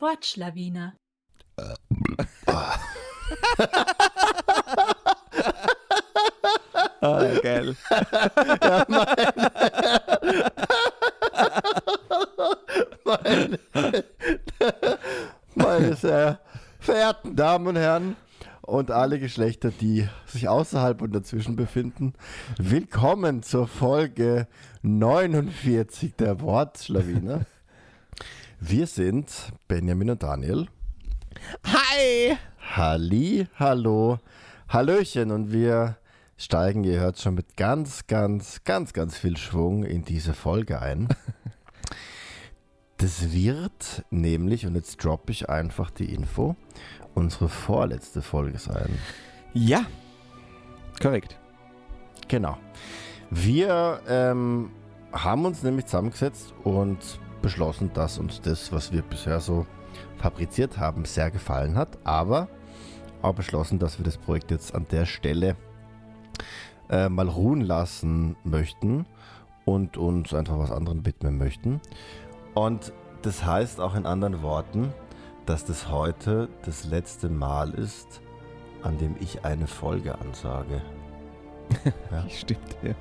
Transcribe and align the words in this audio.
Wortschlawiner. 0.00 0.96
Ah, 7.02 7.22
geil. 7.42 7.76
meine, 13.04 13.58
meine 15.54 15.96
sehr 15.96 16.40
verehrten 16.78 17.19
Damen 17.36 17.66
und 17.66 17.76
Herren 17.76 18.16
und 18.62 18.90
alle 18.90 19.18
Geschlechter, 19.18 19.70
die 19.70 20.08
sich 20.26 20.48
außerhalb 20.48 21.02
und 21.02 21.12
dazwischen 21.14 21.56
befinden, 21.56 22.14
willkommen 22.58 23.42
zur 23.42 23.68
Folge 23.68 24.46
49 24.82 26.16
der 26.16 26.40
Wortschlawine. 26.40 27.46
Wir 28.58 28.86
sind 28.86 29.30
Benjamin 29.68 30.10
und 30.10 30.22
Daniel. 30.22 30.66
Hi! 31.64 32.36
Halli, 32.76 33.46
hallo, 33.56 34.18
hallöchen 34.68 35.30
und 35.30 35.52
wir 35.52 35.96
steigen, 36.36 36.84
ihr 36.84 37.00
hört 37.00 37.18
schon 37.18 37.34
mit 37.34 37.56
ganz, 37.56 38.06
ganz, 38.06 38.64
ganz, 38.64 38.92
ganz 38.92 39.16
viel 39.16 39.36
Schwung 39.36 39.84
in 39.84 40.04
diese 40.04 40.34
Folge 40.34 40.80
ein. 40.80 41.08
Das 43.00 43.32
wird 43.32 44.04
nämlich, 44.10 44.66
und 44.66 44.74
jetzt 44.74 45.02
droppe 45.02 45.32
ich 45.32 45.48
einfach 45.48 45.90
die 45.90 46.12
Info, 46.12 46.54
unsere 47.14 47.48
vorletzte 47.48 48.20
Folge 48.20 48.58
sein. 48.58 48.90
Ja, 49.54 49.86
korrekt. 51.00 51.38
Genau. 52.28 52.58
Wir 53.30 54.02
ähm, 54.06 54.70
haben 55.12 55.46
uns 55.46 55.62
nämlich 55.62 55.86
zusammengesetzt 55.86 56.52
und 56.62 56.98
beschlossen, 57.40 57.90
dass 57.94 58.18
uns 58.18 58.42
das, 58.42 58.70
was 58.70 58.92
wir 58.92 59.00
bisher 59.00 59.40
so 59.40 59.66
fabriziert 60.18 60.76
haben, 60.76 61.06
sehr 61.06 61.30
gefallen 61.30 61.76
hat, 61.76 61.96
aber 62.04 62.48
auch 63.22 63.34
beschlossen, 63.34 63.78
dass 63.78 63.98
wir 63.98 64.04
das 64.04 64.18
Projekt 64.18 64.50
jetzt 64.50 64.74
an 64.74 64.86
der 64.90 65.06
Stelle 65.06 65.56
äh, 66.90 67.08
mal 67.08 67.28
ruhen 67.28 67.62
lassen 67.62 68.36
möchten 68.44 69.06
und 69.64 69.96
uns 69.96 70.34
einfach 70.34 70.58
was 70.58 70.70
anderem 70.70 71.06
widmen 71.06 71.38
möchten. 71.38 71.80
Und 72.54 72.92
das 73.22 73.44
heißt 73.44 73.80
auch 73.80 73.94
in 73.94 74.06
anderen 74.06 74.42
Worten, 74.42 74.92
dass 75.46 75.64
das 75.64 75.90
heute 75.90 76.48
das 76.64 76.84
letzte 76.84 77.28
Mal 77.28 77.70
ist, 77.74 78.20
an 78.82 78.98
dem 78.98 79.16
ich 79.20 79.44
eine 79.44 79.66
Folge 79.66 80.18
ansage. 80.18 80.82
Ja. 82.10 82.28
Stimmt, 82.28 82.76
ja. 82.82 82.94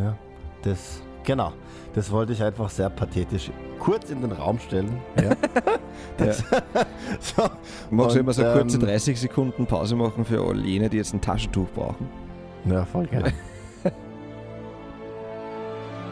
Ja, 0.00 0.16
das, 0.62 1.02
genau. 1.24 1.52
Das 1.94 2.12
wollte 2.12 2.34
ich 2.34 2.42
einfach 2.42 2.70
sehr 2.70 2.88
pathetisch 2.88 3.50
kurz 3.80 4.10
in 4.10 4.20
den 4.20 4.30
Raum 4.30 4.60
stellen. 4.60 5.00
Ja. 5.20 5.30
das, 6.16 6.44
so, 7.20 7.48
Magst 7.90 8.14
du 8.14 8.20
immer 8.20 8.32
so 8.32 8.42
kurze 8.42 8.76
ähm, 8.76 8.82
30 8.84 9.20
Sekunden 9.20 9.66
Pause 9.66 9.96
machen 9.96 10.24
für 10.24 10.40
all 10.40 10.64
jene, 10.64 10.88
die 10.88 10.98
jetzt 10.98 11.14
ein 11.14 11.20
Taschentuch 11.20 11.68
brauchen? 11.74 12.08
ja, 12.64 12.84
voll 12.84 13.06
gerne. 13.06 13.32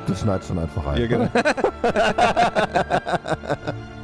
Das 0.07 0.21
schneidest 0.21 0.51
dann 0.51 0.59
einfach 0.59 0.87
ein. 0.87 1.01
Ja, 1.01 1.07
genau. 1.07 1.29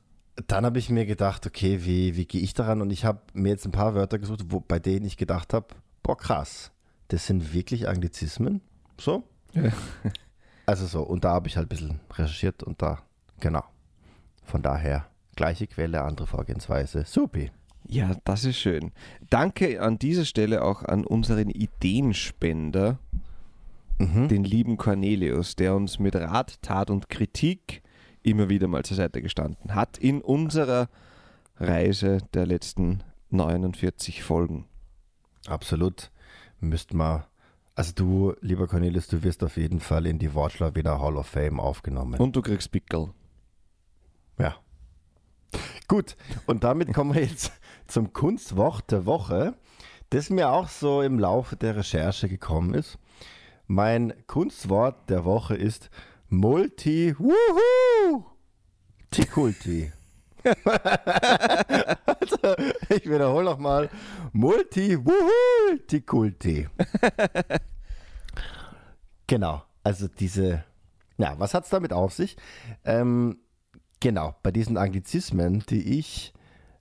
dann 0.46 0.64
habe 0.64 0.78
ich 0.78 0.90
mir 0.90 1.06
gedacht, 1.06 1.46
okay, 1.46 1.84
wie, 1.84 2.16
wie 2.16 2.26
gehe 2.26 2.42
ich 2.42 2.54
daran? 2.54 2.82
Und 2.82 2.90
ich 2.90 3.04
habe 3.04 3.20
mir 3.32 3.48
jetzt 3.48 3.64
ein 3.64 3.72
paar 3.72 3.94
Wörter 3.94 4.18
gesucht, 4.18 4.44
wo, 4.50 4.60
bei 4.60 4.78
denen 4.78 5.06
ich 5.06 5.16
gedacht 5.16 5.52
habe, 5.54 5.66
boah, 6.02 6.16
krass, 6.16 6.70
das 7.08 7.26
sind 7.26 7.52
wirklich 7.52 7.88
Anglizismen. 7.88 8.60
So? 9.00 9.24
Ja. 9.54 9.72
Also 10.68 10.84
so, 10.86 11.02
und 11.02 11.24
da 11.24 11.30
habe 11.32 11.48
ich 11.48 11.56
halt 11.56 11.64
ein 11.66 11.68
bisschen 11.70 12.00
recherchiert 12.12 12.62
und 12.62 12.82
da, 12.82 12.98
genau. 13.40 13.64
Von 14.44 14.60
daher, 14.60 15.06
gleiche 15.34 15.66
Quelle, 15.66 16.02
andere 16.02 16.26
Vorgehensweise. 16.26 17.04
Supi. 17.06 17.50
Ja, 17.86 18.14
das 18.24 18.44
ist 18.44 18.58
schön. 18.58 18.92
Danke 19.30 19.80
an 19.80 19.98
dieser 19.98 20.26
Stelle 20.26 20.62
auch 20.62 20.82
an 20.82 21.06
unseren 21.06 21.48
Ideenspender, 21.48 22.98
Mhm. 23.98 24.28
den 24.28 24.44
lieben 24.44 24.76
Cornelius, 24.76 25.56
der 25.56 25.74
uns 25.74 25.98
mit 25.98 26.14
Rat, 26.14 26.60
Tat 26.60 26.90
und 26.90 27.08
Kritik 27.08 27.82
immer 28.22 28.50
wieder 28.50 28.68
mal 28.68 28.84
zur 28.84 28.98
Seite 28.98 29.22
gestanden 29.22 29.74
hat 29.74 29.96
in 29.96 30.20
unserer 30.20 30.90
Reise 31.56 32.18
der 32.34 32.44
letzten 32.46 33.02
49 33.30 34.22
Folgen. 34.22 34.66
Absolut. 35.46 36.10
Müssten 36.60 36.98
wir, 36.98 37.26
also 37.78 37.92
du, 37.94 38.34
lieber 38.40 38.66
Cornelius, 38.66 39.06
du 39.06 39.22
wirst 39.22 39.44
auf 39.44 39.56
jeden 39.56 39.78
Fall 39.78 40.06
in 40.06 40.18
die 40.18 40.34
Wortschlawiner 40.34 41.00
Hall 41.00 41.16
of 41.16 41.28
Fame 41.28 41.60
aufgenommen. 41.60 42.18
Und 42.18 42.34
du 42.34 42.42
kriegst 42.42 42.72
Pickel. 42.72 43.10
Ja. 44.36 44.56
Gut, 45.86 46.16
und 46.46 46.64
damit 46.64 46.92
kommen 46.92 47.14
wir 47.14 47.22
jetzt 47.22 47.52
zum 47.86 48.12
Kunstwort 48.12 48.90
der 48.90 49.06
Woche, 49.06 49.54
das 50.10 50.28
mir 50.28 50.50
auch 50.50 50.68
so 50.68 51.02
im 51.02 51.20
Laufe 51.20 51.54
der 51.54 51.76
Recherche 51.76 52.28
gekommen 52.28 52.74
ist. 52.74 52.98
Mein 53.68 54.12
Kunstwort 54.26 55.08
der 55.08 55.24
Woche 55.24 55.54
ist 55.54 55.88
Multi 56.28 57.14
Wuhu 57.16 58.24
Tikulti. 59.12 59.92
also, 60.64 62.38
ich 62.88 63.08
wiederhole 63.08 63.44
nochmal 63.44 63.88
Multi 64.32 64.98
Wuhu 64.98 65.78
Tikulti. 65.86 66.66
genau, 69.28 69.62
also 69.84 70.08
diese, 70.08 70.64
ja, 71.18 71.38
was 71.38 71.54
hat 71.54 71.64
es 71.64 71.70
damit 71.70 71.92
auf 71.92 72.12
sich? 72.12 72.36
Ähm, 72.84 73.38
Genau, 74.00 74.36
bei 74.42 74.52
diesen 74.52 74.76
Anglizismen, 74.76 75.64
die 75.68 75.98
ich 75.98 76.32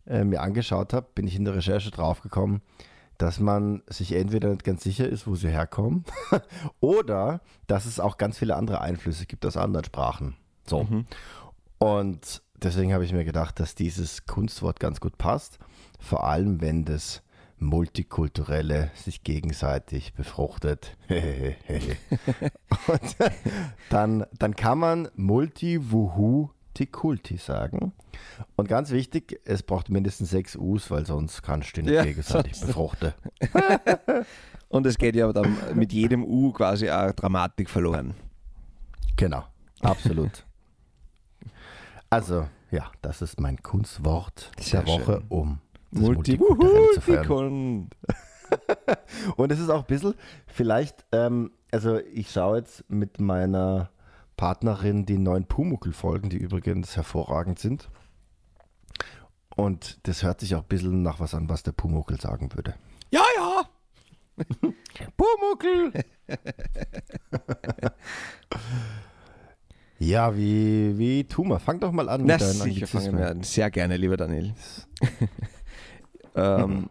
äh, 0.06 0.24
mir 0.24 0.42
angeschaut 0.42 0.94
habe, 0.94 1.08
bin 1.16 1.28
ich 1.28 1.36
in 1.36 1.46
der 1.46 1.56
Recherche 1.56 1.90
draufgekommen, 1.90 2.62
dass 3.18 3.40
man 3.40 3.82
sich 3.88 4.14
entweder 4.14 4.50
nicht 4.50 4.64
ganz 4.64 4.84
sicher 4.84 5.08
ist, 5.08 5.26
wo 5.26 5.36
sie 5.36 5.50
herkommen, 5.50 6.06
oder 6.80 7.42
dass 7.66 7.86
es 7.86 8.00
auch 8.00 8.18
ganz 8.18 8.38
viele 8.38 8.56
andere 8.56 8.82
Einflüsse 8.82 9.26
gibt 9.26 9.46
aus 9.46 9.58
anderen 9.58 9.86
Sprachen. 9.86 10.36
So. 10.68 10.84
Mhm. 10.84 11.06
Und 11.80 12.44
deswegen 12.56 12.94
habe 12.94 13.04
ich 13.04 13.14
mir 13.14 13.26
gedacht, 13.26 13.60
dass 13.60 13.74
dieses 13.74 14.28
Kunstwort 14.28 14.80
ganz 14.80 15.00
gut 15.00 15.18
passt, 15.18 15.58
vor 16.00 16.24
allem 16.26 16.62
wenn 16.62 16.86
das 16.86 17.24
Multikulturelle 17.60 18.92
sich 18.94 19.24
gegenseitig 19.24 20.14
befruchtet. 20.14 20.96
Und 21.10 21.56
dann, 23.90 24.26
dann 24.38 24.56
kann 24.56 24.78
man 24.78 25.08
Multi-Wuhu-Tikulti 25.16 27.38
sagen. 27.38 27.94
Und 28.56 28.70
ganz 28.70 28.92
wichtig, 28.92 29.40
es 29.46 29.64
braucht 29.64 29.90
mindestens 29.90 30.30
sechs 30.30 30.56
U's, 30.56 30.92
weil 30.92 31.06
sonst 31.06 31.42
kannst 31.42 31.76
du 31.78 31.82
nicht 31.82 31.94
Ja, 31.94 32.04
gegenseitig 32.04 32.60
befruchten. 32.60 33.14
Und 34.70 34.86
es 34.86 34.98
geht 34.98 35.16
ja 35.16 35.32
dann 35.32 35.56
mit 35.76 35.94
jedem 35.94 36.26
U 36.26 36.52
quasi 36.52 36.90
auch 36.90 37.14
Dramatik 37.14 37.70
verloren. 37.70 38.14
Genau, 39.16 39.46
absolut. 39.82 40.44
Also, 42.10 42.48
ja, 42.72 42.90
das 43.02 43.22
ist 43.22 43.38
mein 43.42 43.62
Kunstwort 43.62 44.50
Sehr 44.62 44.82
der 44.82 44.94
Woche, 44.94 45.16
schön. 45.20 45.26
um 45.28 45.60
Multikulturelle 45.92 47.02
feiern. 47.02 47.26
Multikon- 47.28 47.90
Und 49.36 49.52
es 49.52 49.60
ist 49.60 49.70
auch 49.70 49.82
ein 49.82 49.88
bisschen, 49.88 50.14
vielleicht, 50.48 51.06
ähm, 51.12 51.52
also 51.72 52.00
ich 52.00 52.32
schaue 52.32 52.60
jetzt 52.60 52.90
mit 52.90 53.20
meiner 53.20 53.90
Partnerin 54.38 55.06
die 55.06 55.18
neuen 55.18 55.46
Pumuckl-Folgen, 55.46 56.30
die 56.30 56.38
übrigens 56.38 56.96
hervorragend 56.96 57.60
sind. 57.60 57.90
Und 59.56 60.00
das 60.08 60.24
hört 60.24 60.40
sich 60.40 60.56
auch 60.56 60.62
ein 60.62 60.68
bisschen 60.68 61.02
nach 61.02 61.20
was 61.20 61.34
an, 61.34 61.50
was 61.50 61.64
der 61.64 61.72
Pumuckl 61.74 62.20
sagen 62.22 62.54
würde. 62.54 62.76
Ja, 63.12 63.24
ja. 63.36 63.64
Pumuckl. 65.18 65.92
Ja, 70.00 70.38
wie, 70.38 70.96
wie 71.00 71.24
tun 71.24 71.48
wir? 71.48 71.60
Fang 71.60 71.80
doch 71.80 71.92
mal 71.92 72.08
an 72.08 72.24
Na 72.26 72.34
mit 72.34 72.42
deinen 72.42 72.54
sicher, 72.54 72.86
fangen 72.86 73.18
wir 73.18 73.30
an. 73.32 73.42
Sehr 73.42 73.72
gerne, 73.72 73.98
lieber 73.98 74.16
Daniel. 74.16 74.54
Ähm, 76.38 76.90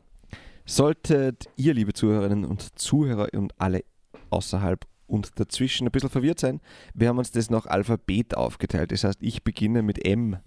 solltet 0.64 1.48
ihr, 1.56 1.74
liebe 1.74 1.92
Zuhörerinnen 1.92 2.44
und 2.44 2.78
Zuhörer 2.78 3.28
und 3.32 3.54
alle 3.58 3.84
außerhalb 4.30 4.84
und 5.06 5.38
dazwischen 5.38 5.86
ein 5.86 5.92
bisschen 5.92 6.10
verwirrt 6.10 6.40
sein, 6.40 6.60
wir 6.94 7.08
haben 7.08 7.18
uns 7.18 7.30
das 7.30 7.48
nach 7.50 7.66
Alphabet 7.66 8.36
aufgeteilt. 8.36 8.92
Das 8.92 9.04
heißt, 9.04 9.18
ich 9.22 9.44
beginne 9.44 9.82
mit 9.82 10.04
M. 10.04 10.38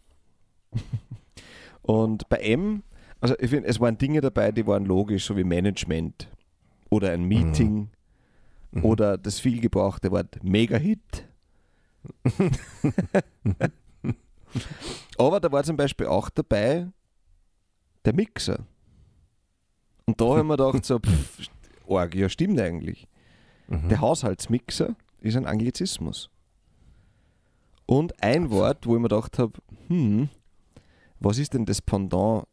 und 1.81 2.27
bei 2.29 2.37
M, 2.37 2.83
also 3.21 3.35
ich 3.39 3.49
finde, 3.49 3.69
es 3.69 3.79
waren 3.79 3.97
Dinge 3.97 4.21
dabei, 4.21 4.51
die 4.51 4.67
waren 4.67 4.85
logisch, 4.85 5.25
so 5.25 5.37
wie 5.37 5.43
Management 5.43 6.29
oder 6.89 7.11
ein 7.11 7.23
Meeting 7.23 7.89
Mhm. 8.71 8.85
oder 8.85 9.17
das 9.17 9.39
vielgebrauchte 9.39 10.11
Wort 10.11 10.43
Mega-Hit. 10.43 11.27
Aber 15.17 15.39
da 15.39 15.51
war 15.51 15.63
zum 15.63 15.77
Beispiel 15.77 16.07
auch 16.07 16.29
dabei 16.29 16.87
der 18.05 18.13
Mixer. 18.13 18.65
Und 20.09 20.21
da 20.21 20.37
haben 20.37 20.47
wir 20.47 20.57
gedacht, 20.57 20.85
so, 20.85 20.99
pff, 20.99 21.47
arg, 21.87 22.15
ja, 22.15 22.29
stimmt 22.29 22.59
eigentlich. 22.59 23.07
Mhm. 23.67 23.89
Der 23.89 24.01
Haushaltsmixer 24.01 24.95
ist 25.21 25.35
ein 25.37 25.45
Anglizismus. 25.45 26.29
Und 27.85 28.21
ein 28.23 28.49
Wort, 28.49 28.85
wo 28.87 28.95
ich 28.95 29.01
mir 29.01 29.07
gedacht 29.09 29.37
habe, 29.39 29.53
hm, 29.87 30.29
was 31.19 31.37
ist 31.37 31.53
denn 31.53 31.65
das 31.65 31.81
Pendant 31.81 32.45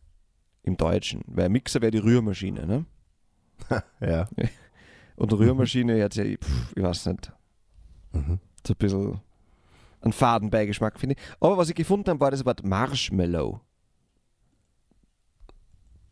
im 0.63 0.77
Deutschen? 0.77 1.23
Weil 1.27 1.49
Mixer 1.49 1.81
wäre 1.81 1.93
die 1.93 1.99
Rührmaschine, 1.99 2.67
ne? 2.67 2.85
Ja. 4.01 4.29
Und 5.17 5.33
Rührmaschine 5.33 6.03
hat 6.05 6.15
ja, 6.17 6.25
pff, 6.25 6.73
ich 6.77 6.83
weiß 6.83 7.07
nicht, 7.07 7.33
Mhm. 8.13 8.39
so 8.67 8.73
ein 8.73 8.77
bisschen 8.79 9.21
einen 10.01 10.13
Fadenbeigeschmack, 10.13 10.99
finde 11.01 11.17
ich. 11.19 11.23
Aber 11.41 11.57
was 11.59 11.69
ich 11.69 11.75
gefunden 11.75 12.09
habe, 12.11 12.21
war 12.21 12.31
das 12.31 12.45
Wort 12.45 12.65
Marshmallow. 12.65 13.61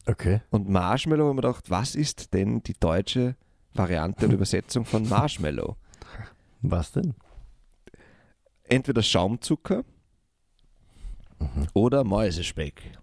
Okay. 0.07 0.43
Und 0.51 0.69
Marshmallow 0.69 1.25
habe 1.25 1.33
ich 1.33 1.37
mir 1.37 1.49
gedacht, 1.49 1.71
was 1.71 1.95
ist 1.95 2.35
denn 2.35 2.63
die 2.63 2.75
deutsche 2.75 3.37
Variante 3.73 4.27
und 4.27 4.33
Übersetzung 4.33 4.85
von 4.85 5.09
Marshmallow? 5.09 5.77
Was 6.63 6.93
denn? 6.93 7.15
Entweder 8.65 9.03
Schaumzucker 9.03 9.85
oder 11.73 12.05
Mäusespeck. 12.05 12.99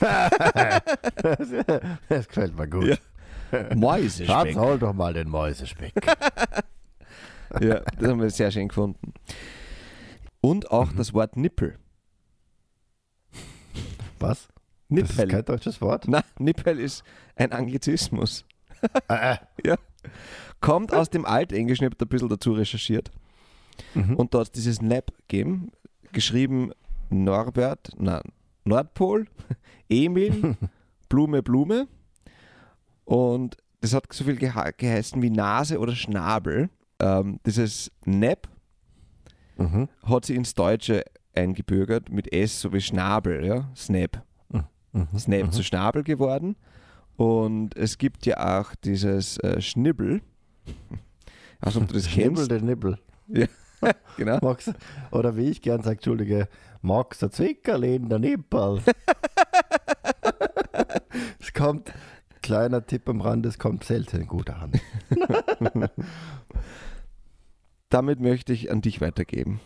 Das 2.08 2.28
gefällt 2.28 2.56
mir 2.56 2.68
gut. 2.68 2.86
Ja. 2.86 2.96
Schatz, 3.50 3.74
Mäusespeck. 3.74 4.56
hol 4.56 4.78
doch 4.78 4.92
mal 4.92 5.14
den 5.14 5.28
Mäusespeck. 5.28 5.92
Ja, 7.60 7.80
das 7.80 8.10
haben 8.10 8.20
wir 8.20 8.28
sehr 8.28 8.50
schön 8.50 8.68
gefunden. 8.68 9.14
Und 10.42 10.70
auch 10.70 10.92
das 10.92 11.14
Wort 11.14 11.36
Nippel. 11.38 11.78
Was? 14.18 14.48
Das 14.90 15.10
ist 15.10 15.16
Nippel. 15.18 15.28
kein 15.28 15.44
deutsches 15.44 15.80
Wort? 15.80 16.06
Na, 16.08 16.22
Nippel 16.38 16.78
ist 16.80 17.02
ein 17.36 17.52
Anglizismus. 17.52 18.44
Äh, 19.08 19.36
äh. 19.64 19.76
Kommt 20.60 20.94
aus 20.94 21.10
dem 21.10 21.24
Altenglischen, 21.24 21.82
ich 21.84 21.86
habe 21.90 21.96
da 21.96 22.04
ein 22.06 22.08
bisschen 22.08 22.28
dazu 22.28 22.52
recherchiert. 22.52 23.10
Mhm. 23.94 24.14
Und 24.14 24.32
da 24.34 24.38
hat 24.38 24.46
es 24.46 24.52
dieses 24.52 24.80
Nap 24.80 25.10
gegeben, 25.26 25.72
geschrieben 26.12 26.70
Norbert, 27.10 27.90
na, 27.98 28.22
Nordpol, 28.64 29.26
Emil, 29.88 30.56
Blume, 31.08 31.42
Blume. 31.42 31.88
Und 33.04 33.56
das 33.80 33.94
hat 33.94 34.12
so 34.12 34.22
viel 34.24 34.36
geha 34.36 34.70
geheißen 34.70 35.20
wie 35.22 35.30
Nase 35.30 35.80
oder 35.80 35.96
Schnabel. 35.96 36.70
Ähm, 37.00 37.40
dieses 37.46 37.90
Nap 38.04 38.48
Mhm. 39.56 39.88
hat 40.04 40.24
sie 40.24 40.36
ins 40.36 40.54
Deutsche 40.54 41.02
eingebürgert 41.34 42.10
mit 42.10 42.32
S, 42.32 42.60
so 42.60 42.72
wie 42.72 42.80
Schnabel, 42.80 43.44
ja, 43.44 43.68
Snap. 43.74 44.22
Mhm. 44.92 45.18
Snap 45.18 45.44
Mhm. 45.46 45.52
zu 45.52 45.62
Schnabel 45.62 46.02
geworden. 46.04 46.56
Und 47.16 47.76
es 47.76 47.98
gibt 47.98 48.26
ja 48.26 48.60
auch 48.60 48.74
dieses 48.76 49.38
äh, 49.38 49.60
Schnibbel. 49.60 50.22
Also, 51.60 51.80
ob 51.80 51.88
du 51.88 51.94
das 51.94 52.06
Schnibbel 52.10 52.46
kennst. 52.46 52.50
den 52.50 52.66
Nibbel. 52.66 52.98
Genau. 54.16 54.38
Magst, 54.42 54.72
oder 55.12 55.36
wie 55.36 55.50
ich 55.50 55.62
gern 55.62 55.82
sage, 55.84 55.98
Entschuldige, 55.98 56.48
magst 56.82 57.22
du 57.22 57.30
Zwickerl 57.30 57.84
in 57.84 58.08
der 58.08 58.18
Nippel? 58.18 58.82
es 61.38 61.54
kommt, 61.54 61.92
kleiner 62.42 62.84
Tipp 62.84 63.08
am 63.08 63.20
Rand, 63.20 63.46
es 63.46 63.56
kommt 63.56 63.84
selten 63.84 64.26
gut 64.26 64.50
an. 64.50 64.72
Damit 67.88 68.20
möchte 68.20 68.52
ich 68.52 68.70
an 68.70 68.80
dich 68.80 69.00
weitergeben. 69.00 69.60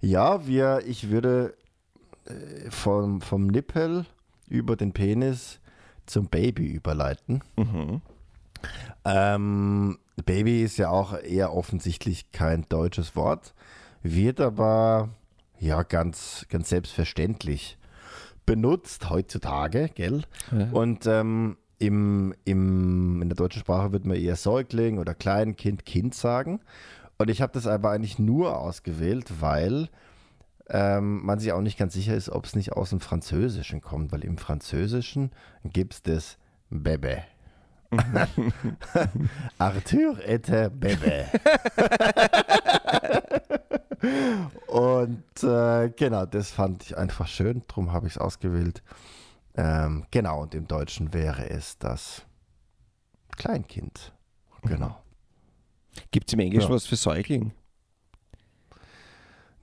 Ja, 0.00 0.46
wir, 0.46 0.82
ich 0.86 1.10
würde 1.10 1.54
äh, 2.24 2.70
vom, 2.70 3.20
vom 3.20 3.46
Nippel 3.46 4.06
über 4.48 4.76
den 4.76 4.92
Penis 4.92 5.60
zum 6.06 6.26
Baby 6.26 6.66
überleiten. 6.66 7.42
Mhm. 7.56 8.02
Ähm, 9.04 9.98
Baby 10.24 10.62
ist 10.62 10.76
ja 10.78 10.90
auch 10.90 11.18
eher 11.18 11.52
offensichtlich 11.52 12.30
kein 12.32 12.66
deutsches 12.68 13.16
Wort, 13.16 13.54
wird 14.02 14.40
aber 14.40 15.10
ja 15.58 15.82
ganz, 15.82 16.46
ganz 16.48 16.68
selbstverständlich 16.68 17.78
benutzt 18.46 19.10
heutzutage, 19.10 19.90
gell? 19.94 20.22
Ja. 20.50 20.68
Und 20.72 21.06
ähm, 21.06 21.56
im, 21.78 22.34
im, 22.44 23.22
in 23.22 23.28
der 23.28 23.36
deutschen 23.36 23.60
Sprache 23.60 23.92
wird 23.92 24.04
man 24.04 24.16
eher 24.16 24.36
Säugling 24.36 24.98
oder 24.98 25.14
Kleinkind, 25.14 25.84
Kind 25.84 26.14
sagen. 26.14 26.60
Und 27.18 27.30
ich 27.30 27.42
habe 27.42 27.52
das 27.52 27.66
aber 27.66 27.90
eigentlich 27.90 28.18
nur 28.18 28.58
ausgewählt, 28.58 29.40
weil 29.40 29.88
ähm, 30.68 31.24
man 31.24 31.38
sich 31.38 31.52
auch 31.52 31.60
nicht 31.60 31.78
ganz 31.78 31.92
sicher 31.94 32.14
ist, 32.14 32.30
ob 32.30 32.46
es 32.46 32.54
nicht 32.56 32.72
aus 32.72 32.90
dem 32.90 33.00
Französischen 33.00 33.80
kommt, 33.80 34.12
weil 34.12 34.24
im 34.24 34.38
Französischen 34.38 35.30
gibt 35.64 35.94
es 35.94 36.02
das 36.02 36.38
Bebe. 36.70 37.22
Arthur 39.58 40.18
était 40.26 40.70
Bebe. 40.70 41.26
und 44.66 45.42
äh, 45.42 45.90
genau, 45.90 46.26
das 46.26 46.50
fand 46.50 46.82
ich 46.82 46.96
einfach 46.96 47.28
schön, 47.28 47.62
darum 47.68 47.92
habe 47.92 48.06
ich 48.06 48.14
es 48.14 48.18
ausgewählt. 48.18 48.82
Ähm, 49.56 50.06
genau, 50.10 50.42
und 50.42 50.54
im 50.54 50.66
Deutschen 50.66 51.12
wäre 51.14 51.48
es 51.48 51.78
das 51.78 52.22
Kleinkind. 53.36 54.12
Genau. 54.62 54.98
Gibt 56.10 56.28
es 56.28 56.34
im 56.34 56.40
Englischen 56.40 56.70
Ja. 56.70 56.74
was 56.74 56.86
für 56.86 56.96
Säugling? 56.96 57.52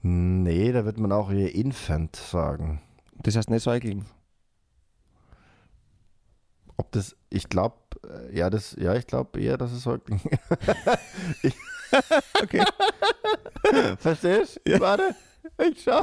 Nee, 0.02 0.72
da 0.72 0.84
wird 0.84 0.98
man 0.98 1.12
auch 1.12 1.30
eher 1.30 1.54
Infant 1.54 2.16
sagen. 2.16 2.82
Das 3.22 3.36
heißt 3.36 3.50
nicht 3.50 3.62
Säugling. 3.62 4.04
Ob 6.76 6.90
das, 6.92 7.16
ich 7.30 7.48
glaube, 7.48 7.76
ja, 8.32 8.50
das, 8.50 8.76
ja, 8.78 8.94
ich 8.94 9.06
glaube 9.06 9.40
eher, 9.40 9.56
dass 9.56 9.72
es 9.72 9.82
Säugling. 9.82 10.20
ich, 11.42 11.54
Okay. 12.42 12.64
Verstehst 13.98 14.60
du? 14.64 14.80
Warte, 14.80 15.14
ich 15.58 15.82
schau. 15.82 16.02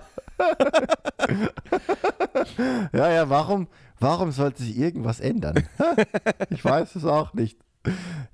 ja, 2.93 3.11
ja, 3.11 3.29
warum, 3.29 3.67
warum 3.99 4.31
sollte 4.31 4.63
sich 4.63 4.77
irgendwas 4.77 5.19
ändern? 5.19 5.67
ich 6.49 6.63
weiß 6.63 6.95
es 6.95 7.05
auch 7.05 7.33
nicht. 7.33 7.59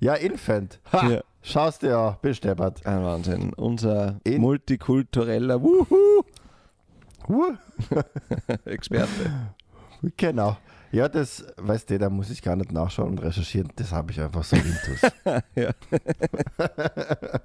Ja, 0.00 0.14
Infant. 0.14 0.80
Ha, 0.92 1.08
Ja. 1.08 1.22
Schaust 1.48 1.82
dir 1.82 1.90
ja, 1.90 2.18
besteppert. 2.22 2.84
Ein 2.84 3.04
Wahnsinn. 3.04 3.52
Unser 3.54 4.18
In- 4.24 4.40
multikultureller 4.40 5.62
Wuhu 5.62 6.22
Huh. 7.28 7.54
Experte. 8.64 9.54
Genau. 10.16 10.56
Ja, 10.92 11.08
das, 11.08 11.44
weißt 11.56 11.90
du, 11.90 11.98
da 11.98 12.10
muss 12.10 12.30
ich 12.30 12.42
gar 12.42 12.56
nicht 12.56 12.72
nachschauen 12.72 13.10
und 13.10 13.18
recherchieren. 13.22 13.72
Das 13.76 13.92
habe 13.92 14.10
ich 14.12 14.20
einfach 14.20 14.42
so 14.44 14.56
intus. 14.56 15.00
Ja. 15.54 15.70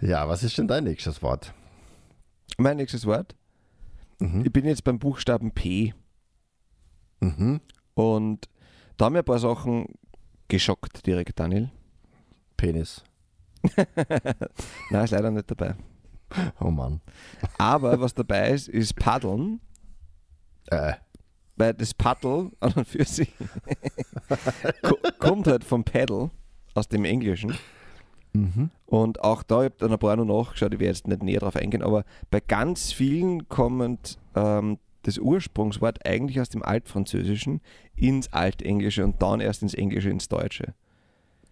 ja, 0.00 0.28
was 0.28 0.42
ist 0.42 0.56
denn 0.58 0.68
dein 0.68 0.84
nächstes 0.84 1.22
Wort? 1.22 1.52
Mein 2.58 2.76
nächstes 2.76 3.06
Wort. 3.06 3.34
Mhm. 4.18 4.42
Ich 4.44 4.52
bin 4.52 4.64
jetzt 4.66 4.84
beim 4.84 4.98
Buchstaben 4.98 5.52
P 5.52 5.94
Mhm. 7.20 7.60
und 7.94 8.48
da 8.96 9.04
haben 9.06 9.12
mir 9.14 9.20
ein 9.20 9.24
paar 9.24 9.38
Sachen 9.38 9.86
geschockt 10.48 11.06
direkt, 11.06 11.38
Daniel. 11.38 11.70
Penis. 12.62 13.02
Nein, 14.90 15.04
ist 15.04 15.10
leider 15.10 15.30
nicht 15.32 15.50
dabei. 15.50 15.74
Oh 16.60 16.70
Mann. 16.70 17.00
Aber 17.58 18.00
was 18.00 18.14
dabei 18.14 18.50
ist, 18.52 18.68
ist 18.68 18.94
Paddeln, 18.94 19.60
Äh, 20.68 20.92
weil 21.56 21.74
das 21.74 21.92
Paddel 21.92 22.50
an 22.60 22.72
und 22.74 22.86
für 22.88 23.04
sich 23.04 23.30
ko- 24.82 24.96
kommt 25.18 25.46
halt 25.48 25.64
vom 25.64 25.82
Paddle 25.84 26.30
aus 26.74 26.88
dem 26.88 27.04
Englischen. 27.04 27.54
mhm. 28.32 28.70
Und 28.86 29.20
auch 29.22 29.42
da, 29.42 29.60
ich 29.60 29.64
habe 29.66 29.74
dann 29.78 29.92
ein 29.92 29.98
paar 29.98 30.14
noch 30.16 30.24
nachgeschaut, 30.24 30.72
ich 30.72 30.78
werde 30.80 30.92
jetzt 30.96 31.08
nicht 31.08 31.22
näher 31.22 31.40
drauf 31.40 31.56
eingehen, 31.56 31.82
aber 31.82 32.04
bei 32.30 32.40
ganz 32.40 32.92
vielen 32.92 33.48
kommt 33.48 34.18
ähm, 34.36 34.78
das 35.02 35.18
Ursprungswort 35.18 36.06
eigentlich 36.06 36.40
aus 36.40 36.48
dem 36.48 36.62
Altfranzösischen 36.62 37.60
ins 37.96 38.32
Altenglische 38.32 39.02
und 39.04 39.20
dann 39.20 39.40
erst 39.40 39.62
ins 39.62 39.74
Englische, 39.74 40.10
ins 40.10 40.28
Deutsche. 40.28 40.74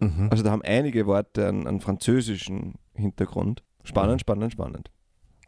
Mhm. 0.01 0.27
Also 0.31 0.43
da 0.43 0.51
haben 0.51 0.63
einige 0.63 1.05
Worte 1.05 1.47
einen, 1.47 1.67
einen 1.67 1.79
französischen 1.79 2.75
Hintergrund. 2.93 3.63
Spannend, 3.83 4.19
spannend, 4.21 4.51
spannend. 4.51 4.91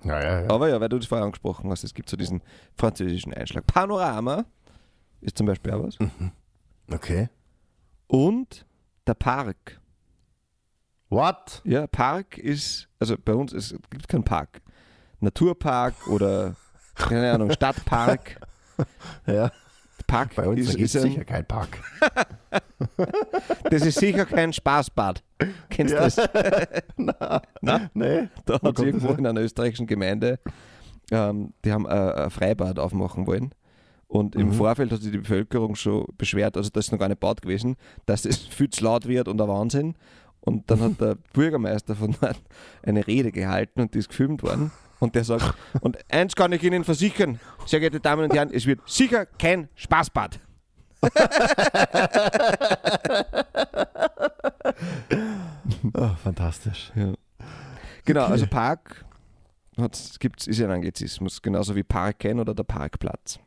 Ja, 0.03 0.22
ja, 0.22 0.41
ja. 0.41 0.50
Aber 0.50 0.69
ja, 0.69 0.79
weil 0.79 0.89
du 0.89 0.98
das 0.98 1.07
vorher 1.07 1.25
angesprochen 1.25 1.69
hast, 1.69 1.83
es 1.83 1.93
gibt 1.93 2.10
so 2.10 2.17
diesen 2.17 2.41
französischen 2.75 3.33
Einschlag. 3.33 3.65
Panorama 3.65 4.45
ist 5.22 5.38
zum 5.38 5.48
Beispiel 5.48 5.72
auch 5.74 5.83
was. 5.83 5.98
Okay. 6.91 7.29
Und 8.07 8.65
der 9.07 9.13
Park. 9.15 9.79
What? 11.10 11.62
Ja, 11.63 11.88
Park 11.88 12.38
ist, 12.38 12.89
also 13.00 13.15
bei 13.24 13.33
uns 13.33 13.53
es 13.53 13.75
gibt 13.89 14.07
keinen 14.07 14.24
Park. 14.24 14.62
Naturpark 15.19 16.07
oder, 16.07 16.55
keine 16.95 17.31
Ahnung, 17.31 17.51
Stadtpark. 17.53 18.39
Ja. 19.25 19.51
Park 20.13 20.36
Bei 20.36 20.48
uns 20.48 20.60
ist, 20.62 20.75
ist 20.75 20.96
ein, 20.98 21.01
sicher 21.01 21.25
kein 21.25 21.46
Park. 21.46 21.79
das 23.72 23.84
ist 23.86 24.00
sicher 24.00 24.25
kein 24.25 24.53
Spaßbad. 24.53 25.24
Kennst 25.70 25.93
du 25.93 25.98
Ja. 25.98 26.03
das? 26.03 26.17
Na, 27.62 27.89
nee. 27.93 28.29
Da 28.46 28.62
hat 28.62 28.77
es 28.77 28.84
irgendwo 28.86 29.13
in 29.13 29.25
einer 29.25 29.41
österreichischen 29.41 29.88
Gemeinde, 29.88 30.39
ähm, 31.12 31.53
die 31.65 31.72
haben 31.72 31.88
ein, 31.88 32.10
ein 32.13 32.29
Freibad 32.29 32.77
aufmachen 32.79 33.25
wollen. 33.25 33.53
Und 34.08 34.36
im 34.36 34.50
Mhm. 34.50 34.53
Vorfeld 34.53 34.91
hat 34.91 35.01
sich 35.01 35.12
die 35.12 35.17
Bevölkerung 35.17 35.74
schon 35.75 36.05
beschwert, 36.17 36.55
also 36.58 36.70
das 36.70 36.86
ist 36.86 36.91
noch 36.91 37.00
gar 37.00 37.08
nicht 37.10 37.20
baut 37.20 37.41
gewesen, 37.41 37.75
dass 38.05 38.25
es 38.25 38.38
viel 38.50 38.70
zu 38.70 38.84
laut 38.84 39.08
wird 39.08 39.27
und 39.27 39.41
ein 39.41 39.48
Wahnsinn. 39.48 39.96
Und 40.41 40.70
dann 40.70 40.82
hat 40.82 41.01
der 41.01 41.15
Bürgermeister 41.34 41.96
von 41.96 42.15
dort 42.22 42.39
eine 42.84 43.08
Rede 43.08 43.32
gehalten 43.32 43.82
und 43.82 43.93
die 43.96 44.00
ist 44.00 44.10
gefilmt 44.10 44.43
worden. 44.43 44.72
Und 45.03 45.15
der 45.15 45.24
sagt, 45.25 45.53
und 45.81 45.98
eins 46.10 46.33
kann 46.36 46.51
ich 46.53 46.63
Ihnen 46.63 46.83
versichern, 46.86 47.39
sehr 47.65 47.79
geehrte 47.81 48.00
Damen 48.00 48.24
und 48.24 48.33
Herren, 48.33 48.50
es 48.53 48.65
wird 48.65 48.79
sicher 48.88 49.25
kein 49.25 49.67
Spaßbad. 49.75 50.39
Oh, 55.95 56.10
fantastisch. 56.24 56.91
Ja. 56.95 57.13
Genau, 58.05 58.25
also 58.25 58.48
Park 58.48 59.05
gibt's, 60.19 60.48
ist 60.48 60.60
ja 60.60 60.67
ein 60.67 60.72
Anglizismus, 60.72 61.41
genauso 61.41 61.75
wie 61.75 61.83
Parken 61.83 62.39
oder 62.39 62.53
der 62.53 62.63
Parkplatz. 62.63 63.39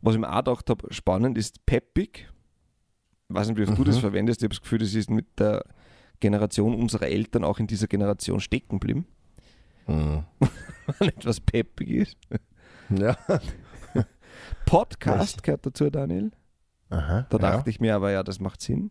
Was 0.00 0.14
ich 0.14 0.20
mir 0.20 0.30
auch 0.32 0.38
gedacht 0.38 0.70
habe, 0.70 0.92
spannend 0.92 1.38
ist 1.38 1.64
peppig. 1.66 2.28
Ich 3.28 3.34
weiß 3.34 3.48
nicht, 3.48 3.58
wie 3.58 3.62
oft 3.68 3.78
du 3.78 3.84
das 3.84 3.96
Mhm. 3.96 4.00
verwendest. 4.00 4.40
Ich 4.40 4.44
habe 4.44 4.54
das 4.54 4.60
Gefühl, 4.62 4.78
das 4.78 4.94
ist 4.94 5.08
mit 5.10 5.38
der 5.38 5.64
Generation 6.20 6.74
unserer 6.74 7.06
Eltern 7.06 7.44
auch 7.44 7.58
in 7.58 7.66
dieser 7.68 7.86
Generation 7.86 8.40
stecken 8.40 8.80
geblieben. 8.80 9.06
Mhm. 9.92 10.24
Weil 10.98 11.08
etwas 11.08 11.40
peppig 11.40 11.88
ist. 11.88 12.16
Ja. 12.90 13.16
Podcast 14.66 15.42
gehört 15.42 15.66
dazu, 15.66 15.90
Daniel. 15.90 16.30
Aha. 16.90 17.26
Da 17.30 17.36
ja. 17.38 17.50
dachte 17.50 17.70
ich 17.70 17.80
mir 17.80 17.94
aber, 17.96 18.10
ja, 18.12 18.22
das 18.22 18.38
macht 18.40 18.60
Sinn. 18.60 18.90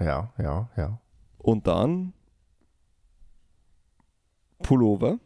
Ja, 0.00 0.32
ja, 0.38 0.68
ja. 0.76 1.00
Und 1.38 1.66
dann 1.66 2.12
Pullover. 4.62 5.18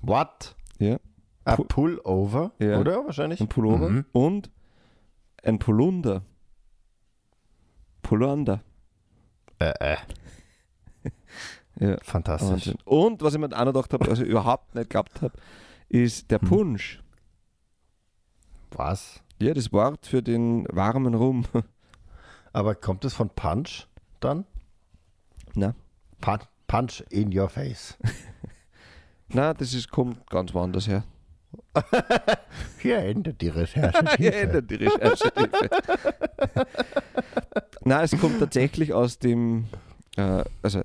What? 0.00 0.56
Ja. 0.78 0.98
A 1.44 1.54
Pu- 1.54 1.66
Pullover? 1.66 2.52
Ja. 2.58 2.78
Oder 2.78 3.04
wahrscheinlich? 3.04 3.40
Ein 3.40 3.48
Pullover 3.48 3.88
Mhm. 3.90 4.06
und 4.12 4.50
ein 5.42 5.58
Polunder. 5.58 6.22
Polunder. 8.02 8.62
Äh, 9.58 9.72
äh. 9.80 9.96
Ja, 11.80 11.96
Fantastisch. 12.02 12.50
Wahnsinn. 12.50 12.76
Und 12.84 13.22
was 13.22 13.34
ich 13.34 13.40
mir 13.40 13.46
auch 13.46 13.64
noch 13.64 13.72
gedacht 13.72 13.92
habe, 13.92 14.06
was 14.06 14.20
ich 14.20 14.28
überhaupt 14.28 14.74
nicht 14.74 14.90
geglaubt 14.90 15.20
habe, 15.22 15.34
ist 15.88 16.30
der 16.30 16.40
Hm. 16.40 16.48
Punsch. 16.48 17.02
Was? 18.70 19.20
Ja, 19.40 19.54
das 19.54 19.72
Wort 19.72 20.06
für 20.06 20.22
den 20.22 20.66
warmen 20.70 21.14
Rum. 21.14 21.44
Aber 22.52 22.74
kommt 22.74 23.04
es 23.04 23.14
von 23.14 23.30
Punch 23.30 23.86
dann? 24.20 24.44
Na, 25.54 25.74
Pun 26.20 26.38
Punch 26.66 27.02
in 27.10 27.36
your 27.36 27.48
face. 27.48 27.96
na, 29.28 29.52
das 29.54 29.74
ist, 29.74 29.90
kommt 29.90 30.28
ganz 30.30 30.54
woanders 30.54 30.86
her. 30.88 31.04
Hier 32.80 32.98
endet 32.98 33.40
die 33.40 33.48
Recherche. 33.48 34.04
Hier 34.16 34.34
endet 34.34 34.70
die 34.70 34.76
Recherche. 34.76 35.32
Na, 37.84 38.02
es 38.02 38.18
kommt 38.18 38.38
tatsächlich 38.40 38.92
aus 38.92 39.18
dem, 39.18 39.66
äh, 40.16 40.44
also 40.62 40.82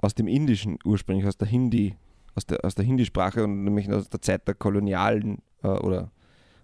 aus 0.00 0.14
dem 0.14 0.28
Indischen 0.28 0.78
ursprünglich, 0.84 1.26
aus 1.26 1.36
der 1.36 1.48
Hindi, 1.48 1.96
aus 2.34 2.46
der, 2.46 2.64
aus 2.64 2.74
der 2.74 2.84
Hindi-Sprache 2.84 3.44
und 3.44 3.64
nämlich 3.64 3.90
aus 3.90 4.08
der 4.08 4.20
Zeit 4.20 4.46
der 4.46 4.54
kolonialen 4.54 5.38
äh, 5.62 5.68
oder 5.68 6.10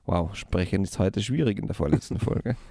wow, 0.07 0.35
sprechen 0.35 0.83
ist 0.83 0.99
heute 0.99 1.23
schwierig 1.23 1.59
in 1.59 1.67
der 1.67 1.75
vorletzten 1.75 2.19
Folge. 2.19 2.57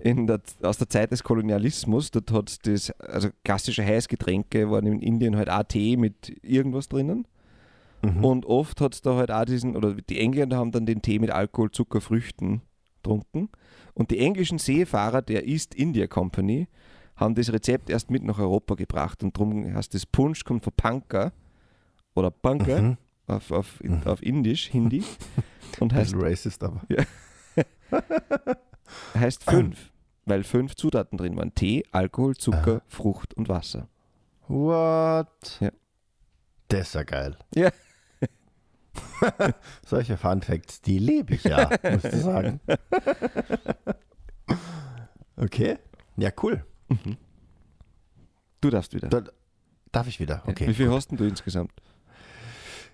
In 0.00 0.26
der, 0.26 0.40
aus 0.62 0.78
der 0.78 0.88
Zeit 0.88 1.12
des 1.12 1.22
Kolonialismus, 1.22 2.10
dort 2.10 2.32
hat 2.32 2.66
das, 2.66 2.90
also 2.98 3.28
klassische 3.44 3.84
Heißgetränke 3.86 4.68
waren 4.72 4.86
in 4.86 5.00
Indien 5.00 5.36
halt 5.36 5.48
auch 5.48 5.62
Tee 5.62 5.96
mit 5.96 6.36
irgendwas 6.42 6.88
drinnen. 6.88 7.28
Mhm. 8.02 8.24
Und 8.24 8.46
oft 8.46 8.80
hat 8.80 8.94
es 8.94 9.02
da 9.02 9.14
halt 9.14 9.30
auch 9.30 9.44
diesen, 9.44 9.76
oder 9.76 9.94
die 9.94 10.18
Engländer 10.18 10.56
haben 10.56 10.72
dann 10.72 10.84
den 10.84 11.00
Tee 11.00 11.20
mit 11.20 11.30
Alkohol, 11.30 11.70
Zucker, 11.70 12.00
Früchten 12.00 12.62
getrunken. 12.96 13.50
Und 13.94 14.10
die 14.10 14.18
englischen 14.18 14.58
Seefahrer 14.58 15.22
der 15.22 15.46
East 15.46 15.74
India 15.74 16.08
Company 16.08 16.66
haben 17.18 17.34
das 17.34 17.52
Rezept 17.52 17.90
erst 17.90 18.10
mit 18.10 18.22
nach 18.24 18.38
Europa 18.38 18.74
gebracht. 18.74 19.22
Und 19.22 19.36
darum 19.36 19.74
heißt 19.74 19.92
das 19.92 20.06
Punsch, 20.06 20.44
kommt 20.44 20.64
von 20.64 20.72
Punker 20.74 21.32
oder 22.14 22.30
Punker 22.30 22.80
Mhm. 22.82 22.96
auf, 23.26 23.50
auf, 23.52 23.80
auf 24.06 24.22
Indisch, 24.22 24.68
Hindi. 24.70 25.04
Und 25.80 25.92
heißt, 25.92 26.14
racist, 26.16 26.62
aber. 26.64 26.80
heißt 29.14 29.44
fünf, 29.44 29.92
weil 30.24 30.42
fünf 30.44 30.74
Zutaten 30.76 31.18
drin 31.18 31.36
waren. 31.36 31.54
Tee, 31.54 31.84
Alkohol, 31.92 32.36
Zucker, 32.36 32.82
Frucht 32.86 33.34
und 33.34 33.48
Wasser. 33.48 33.88
What? 34.48 35.58
Ja. 35.60 35.70
Das 36.68 36.88
ist 36.88 36.94
ja 36.94 37.02
geil. 37.02 37.36
Ja. 37.54 37.70
Solche 39.86 40.16
Fun 40.16 40.40
Facts, 40.42 40.80
die 40.80 40.98
lebe 40.98 41.34
ich 41.34 41.44
ja, 41.44 41.68
muss 41.90 42.04
ich 42.04 42.14
sagen. 42.22 42.60
okay. 45.36 45.78
Ja, 46.16 46.30
cool. 46.42 46.64
Du 48.60 48.70
darfst 48.70 48.94
wieder. 48.94 49.08
Da, 49.08 49.22
darf 49.92 50.08
ich 50.08 50.20
wieder? 50.20 50.42
Okay. 50.46 50.66
Wie 50.68 50.74
viel 50.74 50.90
hast 50.90 51.12
du 51.12 51.24
insgesamt? 51.24 51.72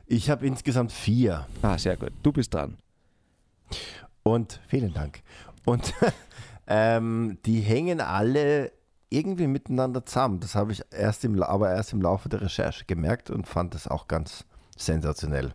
Ich 0.07 0.29
habe 0.29 0.47
insgesamt 0.47 0.93
vier. 0.93 1.47
Ah, 1.63 1.79
sehr 1.79 1.97
gut. 1.97 2.13
Du 2.23 2.33
bist 2.33 2.53
dran. 2.53 2.77
Und 4.23 4.61
vielen 4.69 4.93
Dank. 4.93 5.23
Und 5.65 5.95
ähm, 6.67 7.39
die 7.47 7.61
hängen 7.61 8.01
alle 8.01 8.73
irgendwie 9.09 9.47
miteinander 9.47 10.05
zusammen. 10.05 10.41
Das 10.41 10.55
habe 10.55 10.73
ich 10.73 10.83
erst 10.91 11.25
im, 11.25 11.43
aber 11.43 11.71
erst 11.71 11.93
im 11.93 12.03
Laufe 12.03 12.29
der 12.29 12.43
Recherche 12.43 12.85
gemerkt 12.85 13.31
und 13.31 13.47
fand 13.47 13.75
das 13.75 13.89
auch 13.89 14.09
ganz 14.09 14.45
sensationell. 14.77 15.55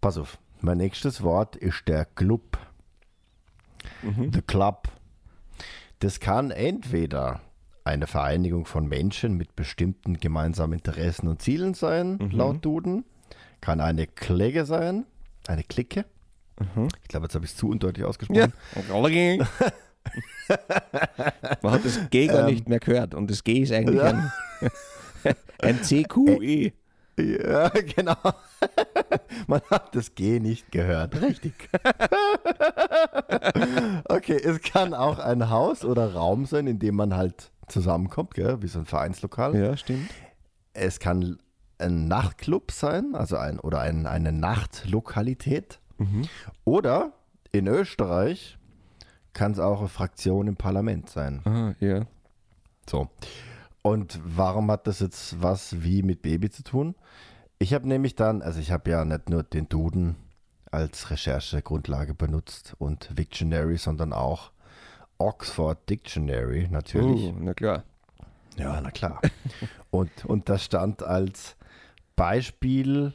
Pass 0.00 0.18
auf, 0.18 0.38
mein 0.60 0.78
nächstes 0.78 1.22
Wort 1.22 1.56
ist 1.56 1.86
der 1.86 2.04
Club. 2.04 2.58
Mhm. 4.02 4.32
The 4.32 4.42
Club. 4.42 4.88
Das 6.02 6.18
kann 6.18 6.50
entweder 6.50 7.40
eine 7.84 8.08
Vereinigung 8.08 8.64
von 8.66 8.88
Menschen 8.88 9.36
mit 9.36 9.54
bestimmten 9.54 10.18
gemeinsamen 10.18 10.72
Interessen 10.74 11.28
und 11.28 11.40
Zielen 11.40 11.74
sein, 11.74 12.16
Mhm. 12.20 12.30
laut 12.32 12.64
Duden. 12.64 13.04
kann 13.60 13.80
eine 13.80 14.08
Klicke 14.08 14.64
sein. 14.64 15.06
Eine 15.46 15.62
Clique. 15.62 16.04
Mhm. 16.58 16.88
Ich 17.02 17.08
glaube, 17.08 17.26
jetzt 17.26 17.36
habe 17.36 17.44
ich 17.44 17.52
es 17.52 17.56
zu 17.56 17.68
undeutlich 17.68 18.04
ausgesprochen. 18.04 18.52
Man 21.62 21.72
hat 21.72 21.84
das 21.84 22.00
G 22.10 22.26
gar 22.26 22.40
Ähm, 22.40 22.54
nicht 22.54 22.68
mehr 22.68 22.80
gehört 22.80 23.14
und 23.14 23.30
das 23.30 23.44
G 23.44 23.60
ist 23.60 23.70
eigentlich 23.72 23.96
Ja. 23.98 24.06
ein, 24.06 24.30
ein 25.60 25.82
CQE. 25.84 26.72
Ja, 27.22 27.68
genau. 27.68 28.16
Man 29.46 29.60
hat 29.70 29.94
das 29.94 30.14
G 30.14 30.40
nicht 30.40 30.70
gehört. 30.70 31.20
Richtig. 31.20 31.68
okay, 34.08 34.36
es 34.36 34.60
kann 34.60 34.94
auch 34.94 35.18
ein 35.18 35.50
Haus 35.50 35.84
oder 35.84 36.14
Raum 36.14 36.46
sein, 36.46 36.66
in 36.66 36.78
dem 36.78 36.96
man 36.96 37.16
halt 37.16 37.50
zusammenkommt, 37.68 38.34
gell? 38.34 38.62
wie 38.62 38.68
so 38.68 38.80
ein 38.80 38.86
Vereinslokal. 38.86 39.56
Ja, 39.56 39.76
stimmt. 39.76 40.10
Es 40.74 41.00
kann 41.00 41.38
ein 41.78 42.08
Nachtclub 42.08 42.70
sein, 42.70 43.14
also 43.14 43.36
ein 43.36 43.58
oder 43.58 43.80
ein, 43.80 44.06
eine 44.06 44.32
Nachtlokalität. 44.32 45.80
Mhm. 45.98 46.28
Oder 46.64 47.12
in 47.50 47.66
Österreich 47.66 48.58
kann 49.32 49.52
es 49.52 49.58
auch 49.58 49.80
eine 49.80 49.88
Fraktion 49.88 50.46
im 50.46 50.56
Parlament 50.56 51.10
sein. 51.10 51.42
Ah, 51.44 51.74
ja. 51.80 52.06
So. 52.88 53.08
Und 53.82 54.20
warum 54.24 54.70
hat 54.70 54.86
das 54.86 55.00
jetzt 55.00 55.42
was 55.42 55.82
wie 55.82 56.02
mit 56.02 56.22
Baby 56.22 56.50
zu 56.50 56.62
tun? 56.62 56.94
Ich 57.58 57.74
habe 57.74 57.86
nämlich 57.88 58.14
dann, 58.14 58.40
also 58.42 58.60
ich 58.60 58.70
habe 58.70 58.90
ja 58.90 59.04
nicht 59.04 59.28
nur 59.28 59.42
den 59.42 59.68
Duden 59.68 60.16
als 60.70 61.10
Recherchegrundlage 61.10 62.14
benutzt 62.14 62.74
und 62.78 63.16
Wiktionary, 63.16 63.76
sondern 63.76 64.12
auch 64.12 64.52
Oxford 65.18 65.78
Dictionary 65.88 66.68
natürlich. 66.70 67.24
Uh, 67.24 67.36
na 67.38 67.54
klar. 67.54 67.84
Ja, 68.56 68.80
na 68.80 68.90
klar. 68.90 69.20
und, 69.90 70.10
und 70.24 70.48
da 70.48 70.58
stand 70.58 71.02
als 71.02 71.56
Beispielsatz 72.16 73.14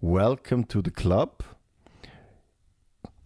Welcome 0.00 0.68
to 0.68 0.82
the 0.84 0.90
Club. 0.90 1.44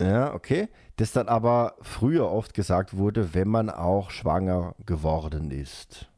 Ja, 0.00 0.33
okay. 0.35 0.69
Das 0.97 1.12
dann 1.12 1.28
aber 1.28 1.75
früher 1.83 2.30
oft 2.30 2.54
gesagt 2.54 2.97
wurde, 2.97 3.35
wenn 3.35 3.49
man 3.49 3.71
auch 3.71 4.11
schwanger 4.11 4.75
geworden 4.87 5.50
ist. 5.50 6.11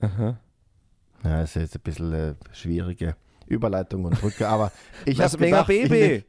Aha. 0.00 0.38
Ja, 1.22 1.42
ist 1.42 1.54
jetzt 1.56 1.76
ein 1.76 1.82
bisschen 1.82 2.12
äh, 2.12 2.34
schwierige 2.52 3.16
Überleitung 3.46 4.04
und 4.04 4.20
Brücke, 4.20 4.48
aber 4.48 4.72
ich 5.04 5.20
habe 5.20 5.38
mega 5.38 5.62
gedacht, 5.62 5.68
Baby. 5.68 6.24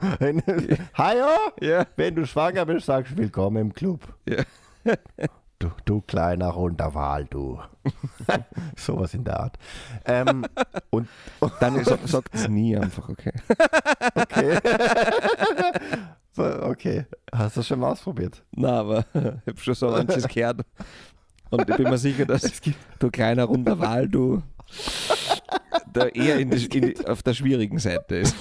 Hajo, 0.96 1.26
Ja. 1.60 1.86
wenn 1.96 2.14
du 2.14 2.26
schwanger 2.26 2.64
bist, 2.66 2.86
sagst 2.86 3.12
du 3.12 3.16
willkommen 3.18 3.56
im 3.58 3.72
Club. 3.72 4.00
Ja. 4.28 4.44
Du, 5.60 5.70
du 5.84 6.00
kleiner 6.00 6.48
runder 6.48 6.94
Wal, 6.94 7.26
du. 7.26 7.60
Sowas 8.76 9.12
in 9.12 9.24
der 9.24 9.40
Art. 9.40 9.58
Ähm, 10.06 10.46
und 10.88 11.06
Dann 11.60 11.84
sag, 11.84 12.00
sagt 12.08 12.34
es 12.34 12.48
nie 12.48 12.74
einfach, 12.78 13.10
okay. 13.10 13.32
okay. 14.14 14.58
So, 16.32 16.44
okay. 16.62 17.04
Hast 17.30 17.56
du 17.56 17.60
das 17.60 17.66
schon 17.68 17.80
mal 17.80 17.90
ausprobiert? 17.90 18.42
Na, 18.52 18.80
aber 18.80 19.04
ich 19.12 19.22
habe 19.22 19.58
schon 19.58 19.74
so 19.74 19.90
manches 19.90 20.26
gehört. 20.28 20.62
Und 21.50 21.68
ich 21.68 21.76
bin 21.76 21.90
mir 21.90 21.98
sicher, 21.98 22.24
dass 22.24 22.62
du 22.98 23.10
kleiner 23.10 23.44
runder 23.44 23.78
Wal, 23.78 24.08
du 24.08 24.42
da 25.92 26.06
eher 26.06 26.38
in 26.38 26.50
die, 26.50 26.64
in 26.78 26.94
die, 26.94 27.06
auf 27.06 27.22
der 27.22 27.34
schwierigen 27.34 27.78
Seite 27.78 28.16
ist. 28.16 28.34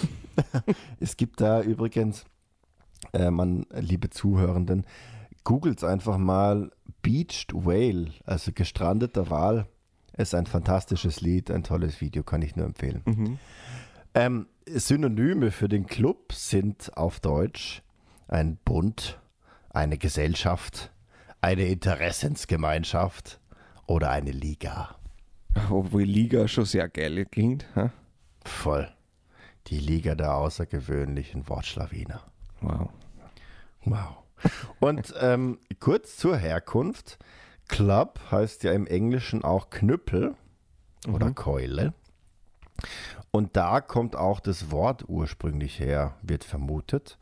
Es 1.01 1.17
gibt 1.17 1.41
da 1.41 1.61
übrigens, 1.61 2.23
äh, 3.11 3.29
man, 3.29 3.65
liebe 3.73 4.09
Zuhörenden, 4.09 4.85
googelt 5.43 5.83
einfach 5.83 6.17
mal 6.17 6.71
Beached 7.01 7.53
Whale, 7.53 8.13
also 8.25 8.51
gestrandeter 8.53 9.29
Wal. 9.29 9.67
Ist 10.17 10.35
ein 10.35 10.47
fantastisches 10.47 11.21
Lied, 11.21 11.49
ein 11.49 11.63
tolles 11.63 12.01
Video, 12.01 12.23
kann 12.23 12.41
ich 12.41 12.55
nur 12.55 12.65
empfehlen. 12.65 13.01
Mhm. 13.05 13.39
Ähm, 14.13 14.47
Synonyme 14.65 15.51
für 15.51 15.69
den 15.69 15.85
Club 15.85 16.33
sind 16.33 16.95
auf 16.97 17.19
Deutsch 17.19 17.81
ein 18.27 18.57
Bund, 18.65 19.19
eine 19.69 19.97
Gesellschaft, 19.97 20.91
eine 21.41 21.65
Interessensgemeinschaft 21.65 23.39
oder 23.87 24.09
eine 24.09 24.31
Liga. 24.31 24.95
Obwohl 25.69 26.03
Liga 26.03 26.47
schon 26.47 26.65
sehr 26.65 26.89
geil 26.89 27.25
klingt. 27.25 27.65
hä? 27.75 27.89
Voll. 28.43 28.89
Die 29.67 29.79
Liga 29.79 30.15
der 30.15 30.35
außergewöhnlichen 30.35 31.47
Wortschlawiner. 31.47 32.21
Wow. 32.61 32.89
Wow. 33.85 34.17
Und 34.79 35.13
ähm, 35.19 35.59
kurz 35.79 36.17
zur 36.17 36.37
Herkunft. 36.37 37.17
Club 37.67 38.19
heißt 38.31 38.63
ja 38.63 38.71
im 38.71 38.87
Englischen 38.87 39.43
auch 39.43 39.69
Knüppel 39.69 40.35
oder 41.07 41.31
Keule. 41.31 41.93
Und 43.31 43.55
da 43.55 43.79
kommt 43.79 44.15
auch 44.15 44.39
das 44.39 44.71
Wort 44.71 45.05
ursprünglich 45.07 45.79
her, 45.79 46.15
wird 46.23 46.43
vermutet. 46.43 47.19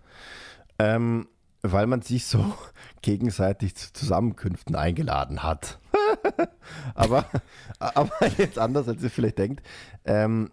Ähm, 0.79 1.27
weil 1.61 1.87
man 1.87 2.01
sich 2.01 2.25
so 2.25 2.53
gegenseitig 3.01 3.75
zu 3.75 3.93
Zusammenkünften 3.93 4.75
eingeladen 4.75 5.43
hat. 5.43 5.79
aber, 6.95 7.25
aber 7.79 8.11
jetzt 8.37 8.59
anders, 8.59 8.87
als 8.87 9.03
ihr 9.03 9.09
vielleicht 9.09 9.37
denkt. 9.37 9.61
Ähm, 10.05 10.51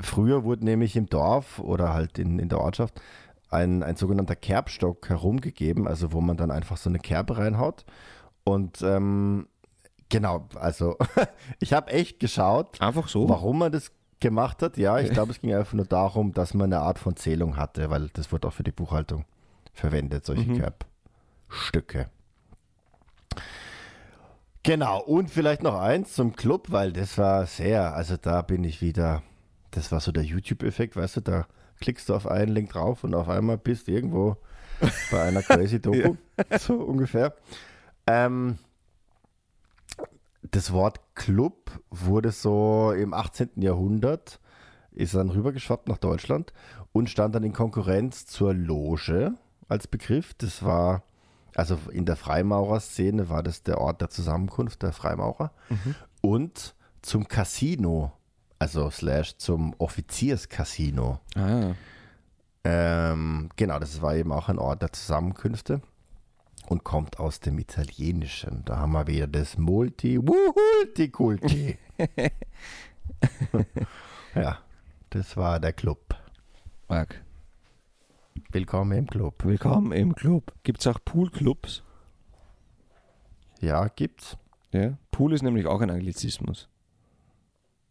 früher 0.00 0.44
wurde 0.44 0.64
nämlich 0.64 0.96
im 0.96 1.06
Dorf 1.06 1.58
oder 1.58 1.92
halt 1.92 2.18
in, 2.18 2.38
in 2.38 2.48
der 2.48 2.60
Ortschaft 2.60 3.00
ein, 3.52 3.82
ein 3.82 3.96
sogenannter 3.96 4.36
Kerbstock 4.36 5.08
herumgegeben, 5.08 5.86
also 5.86 6.12
wo 6.12 6.20
man 6.20 6.36
dann 6.36 6.50
einfach 6.50 6.76
so 6.76 6.88
eine 6.90 6.98
Kerbe 6.98 7.38
reinhaut. 7.38 7.84
Und 8.44 8.82
ähm, 8.82 9.46
genau, 10.08 10.48
also 10.56 10.96
ich 11.60 11.72
habe 11.72 11.90
echt 11.92 12.20
geschaut, 12.20 12.80
Einfach 12.80 13.08
so? 13.08 13.28
warum 13.28 13.58
man 13.58 13.72
das 13.72 13.92
gemacht 14.20 14.62
hat. 14.62 14.76
Ja, 14.76 14.98
ich 15.00 15.10
glaube, 15.10 15.32
es 15.32 15.40
ging 15.40 15.52
einfach 15.54 15.72
nur 15.74 15.84
darum, 15.86 16.32
dass 16.32 16.54
man 16.54 16.72
eine 16.72 16.82
Art 16.82 16.98
von 16.98 17.16
Zählung 17.16 17.56
hatte, 17.56 17.90
weil 17.90 18.08
das 18.12 18.30
wird 18.32 18.46
auch 18.46 18.52
für 18.52 18.62
die 18.62 18.70
Buchhaltung 18.72 19.24
verwendet, 19.72 20.24
solche 20.24 20.48
Mhm. 20.48 20.58
Kerbstücke. 21.48 22.08
Genau, 24.62 25.00
und 25.02 25.28
vielleicht 25.28 25.62
noch 25.64 25.74
eins 25.80 26.14
zum 26.14 26.36
Club, 26.36 26.70
weil 26.70 26.92
das 26.92 27.18
war 27.18 27.46
sehr, 27.46 27.94
also 27.94 28.16
da 28.16 28.42
bin 28.42 28.62
ich 28.62 28.80
wieder, 28.80 29.22
das 29.72 29.90
war 29.90 29.98
so 29.98 30.12
der 30.12 30.22
YouTube-Effekt, 30.22 30.94
weißt 30.94 31.16
du, 31.16 31.20
da 31.20 31.46
klickst 31.82 32.08
du 32.08 32.14
auf 32.14 32.26
einen 32.26 32.52
Link 32.52 32.70
drauf 32.70 33.04
und 33.04 33.14
auf 33.14 33.28
einmal 33.28 33.58
bist 33.58 33.88
du 33.88 33.92
irgendwo 33.92 34.36
bei 35.10 35.22
einer 35.22 35.42
crazy 35.42 35.80
Doku, 35.82 36.16
so 36.58 36.74
ungefähr. 36.74 37.34
Ähm, 38.06 38.58
das 40.50 40.72
Wort 40.72 41.00
Club 41.14 41.70
wurde 41.90 42.30
so 42.32 42.92
im 42.92 43.12
18. 43.12 43.50
Jahrhundert, 43.56 44.40
ist 44.92 45.14
dann 45.14 45.30
rübergeschwappt 45.30 45.88
nach 45.88 45.98
Deutschland 45.98 46.52
und 46.92 47.10
stand 47.10 47.34
dann 47.34 47.44
in 47.44 47.52
Konkurrenz 47.52 48.26
zur 48.26 48.54
Loge 48.54 49.34
als 49.68 49.86
Begriff. 49.86 50.34
Das 50.34 50.62
war, 50.62 51.02
also 51.54 51.78
in 51.90 52.04
der 52.04 52.16
Freimaurerszene 52.16 53.28
war 53.28 53.42
das 53.42 53.62
der 53.62 53.78
Ort 53.78 54.00
der 54.00 54.10
Zusammenkunft 54.10 54.82
der 54.82 54.92
Freimaurer. 54.92 55.52
Und 56.20 56.74
zum 57.00 57.26
Casino, 57.28 58.12
also 58.62 58.90
slash 58.90 59.36
zum 59.38 59.74
Offizierscasino. 59.78 61.18
Ah, 61.34 61.74
Ähm, 62.64 63.48
genau, 63.56 63.80
das 63.80 64.00
war 64.02 64.14
eben 64.14 64.30
auch 64.30 64.48
ein 64.48 64.60
Ort 64.60 64.82
der 64.82 64.92
Zusammenkünfte 64.92 65.82
und 66.68 66.84
kommt 66.84 67.18
aus 67.18 67.40
dem 67.40 67.58
Italienischen. 67.58 68.64
Da 68.64 68.76
haben 68.78 68.92
wir 68.92 69.08
wieder 69.08 69.26
das 69.26 69.58
Multi, 69.58 70.20
Multikulti. 70.20 71.76
ja, 74.36 74.58
das 75.10 75.36
war 75.36 75.58
der 75.58 75.72
Club. 75.72 76.14
Marc. 76.88 77.20
Willkommen 78.52 78.92
im 78.96 79.06
Club. 79.08 79.44
Willkommen 79.44 79.90
im 79.90 80.14
Club. 80.14 80.52
Gibt 80.62 80.82
es 80.82 80.86
auch 80.86 81.00
Poolclubs? 81.04 81.82
Ja, 83.58 83.88
gibt's. 83.88 84.36
Ja. 84.70 84.96
Pool 85.10 85.32
ist 85.32 85.42
nämlich 85.42 85.66
auch 85.66 85.80
ein 85.80 85.90
Anglizismus. 85.90 86.68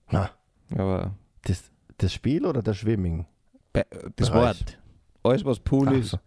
Na, 0.10 0.30
Aber 0.78 1.16
das, 1.44 1.72
das 1.98 2.14
Spiel 2.14 2.46
oder 2.46 2.62
das 2.62 2.78
Schwimming? 2.78 3.26
das 3.74 4.30
Bereich. 4.30 4.60
Wort. 4.60 4.78
Alles, 5.24 5.46
was 5.46 5.60
Pool 5.60 5.88
Ach 5.90 5.94
ist. 5.94 6.18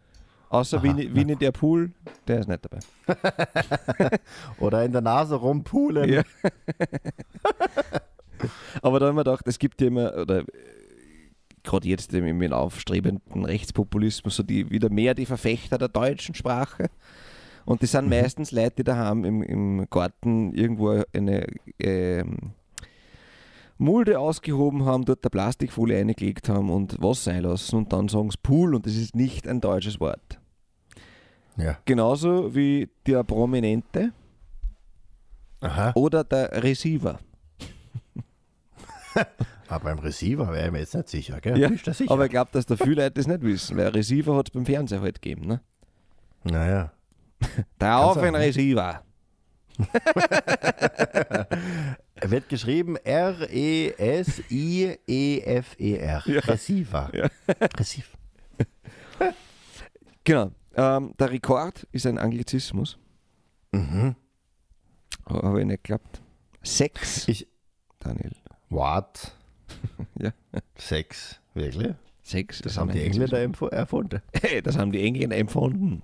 Außer 0.48 0.78
Aha, 0.78 0.84
Winnie, 0.84 1.12
Winnie 1.12 1.36
der 1.36 1.50
Pool, 1.50 1.90
der 2.28 2.38
ist 2.40 2.48
nicht 2.48 2.64
dabei. 2.64 2.78
Oder 4.60 4.84
in 4.84 4.92
der 4.92 5.00
Nase 5.00 5.34
rumpulen. 5.34 6.08
Ja. 6.08 6.22
Aber 8.82 9.00
da 9.00 9.08
haben 9.08 9.16
wir 9.16 9.24
gedacht, 9.24 9.48
es 9.48 9.58
gibt 9.58 9.80
ja 9.80 9.88
immer, 9.88 10.16
oder 10.16 10.44
gerade 11.64 11.88
jetzt 11.88 12.14
im, 12.14 12.40
im 12.40 12.52
aufstrebenden 12.52 13.44
Rechtspopulismus, 13.44 14.36
so 14.36 14.44
die 14.44 14.70
wieder 14.70 14.90
mehr 14.90 15.14
die 15.14 15.26
Verfechter 15.26 15.76
der 15.76 15.88
deutschen 15.88 16.36
Sprache. 16.36 16.88
Und 17.64 17.82
die 17.82 17.86
sind 17.86 18.08
meistens 18.08 18.52
Leute, 18.52 18.76
die 18.76 18.84
daheim 18.84 19.24
im, 19.24 19.42
im 19.42 19.90
Garten 19.90 20.52
irgendwo 20.52 21.02
eine 21.12 21.48
ähm, 21.80 22.52
Mulde 23.78 24.18
ausgehoben 24.18 24.84
haben, 24.84 25.04
dort 25.04 25.24
der 25.24 25.30
Plastikfolie 25.30 25.98
eingelegt 25.98 26.48
haben 26.48 26.70
und 26.70 27.00
Wasser 27.02 27.32
einlassen 27.32 27.78
und 27.78 27.92
dann 27.92 28.08
sagen 28.08 28.30
sie 28.30 28.38
Pool 28.42 28.74
und 28.74 28.86
das 28.86 28.94
ist 28.94 29.16
nicht 29.16 29.48
ein 29.48 29.60
deutsches 29.60 30.00
Wort. 30.00 30.40
Ja. 31.56 31.78
Genauso 31.84 32.54
wie 32.54 32.88
der 33.06 33.24
Prominente 33.24 34.12
Aha. 35.60 35.92
oder 35.94 36.24
der 36.24 36.62
Receiver. 36.62 37.18
Aber 39.68 39.84
beim 39.84 39.98
Receiver 39.98 40.52
wäre 40.52 40.66
ich 40.66 40.72
mir 40.72 40.80
jetzt 40.80 40.94
nicht 40.94 41.08
sicher, 41.08 41.40
gell? 41.40 41.58
Ja, 41.58 41.70
sicher? 41.70 42.10
Aber 42.10 42.24
ich 42.24 42.30
glaube, 42.30 42.50
dass 42.52 42.66
da 42.66 42.76
viele 42.76 43.02
Leute 43.02 43.12
das 43.12 43.26
nicht 43.26 43.42
wissen, 43.42 43.76
weil 43.76 43.88
Receiver 43.88 44.36
hat 44.36 44.48
es 44.48 44.52
beim 44.52 44.66
Fernseher 44.66 45.00
halt 45.00 45.22
gegeben. 45.22 45.46
Ne? 45.46 45.60
naja. 46.44 46.92
Da 47.78 47.98
auf 47.98 48.16
ein? 48.18 48.34
Receiver. 48.34 49.02
Er 52.24 52.30
wird 52.30 52.48
geschrieben 52.48 52.96
E 52.96 53.00
R-E-S-I-E-F-E-R. 53.04 54.22
Ja. 56.24 56.40
Receiver. 56.40 57.10
Ja. 57.12 57.28
Receiver. 57.78 58.16
Genau. 60.24 60.50
Ähm, 60.74 61.12
der 61.18 61.30
Rekord 61.30 61.86
ist 61.92 62.06
ein 62.06 62.16
Anglizismus. 62.16 62.96
Mhm. 63.72 64.16
Habe 65.28 65.60
ich 65.60 65.66
nicht 65.66 65.84
geglaubt. 65.84 66.22
Sex, 66.62 67.28
Ich, 67.28 67.46
Daniel. 68.00 68.32
what? 68.70 69.36
Ja. 70.18 70.32
Sex. 70.76 71.38
Wirklich? 71.52 71.92
Sex 72.22 72.62
Das 72.62 72.72
ist 72.72 72.78
haben 72.78 72.90
die 72.90 73.02
Engländer 73.04 73.38
erfunden. 73.70 74.22
Hey, 74.32 74.62
das 74.62 74.78
haben 74.78 74.92
die 74.92 75.02
Engländer 75.04 75.36
empfunden. 75.36 76.00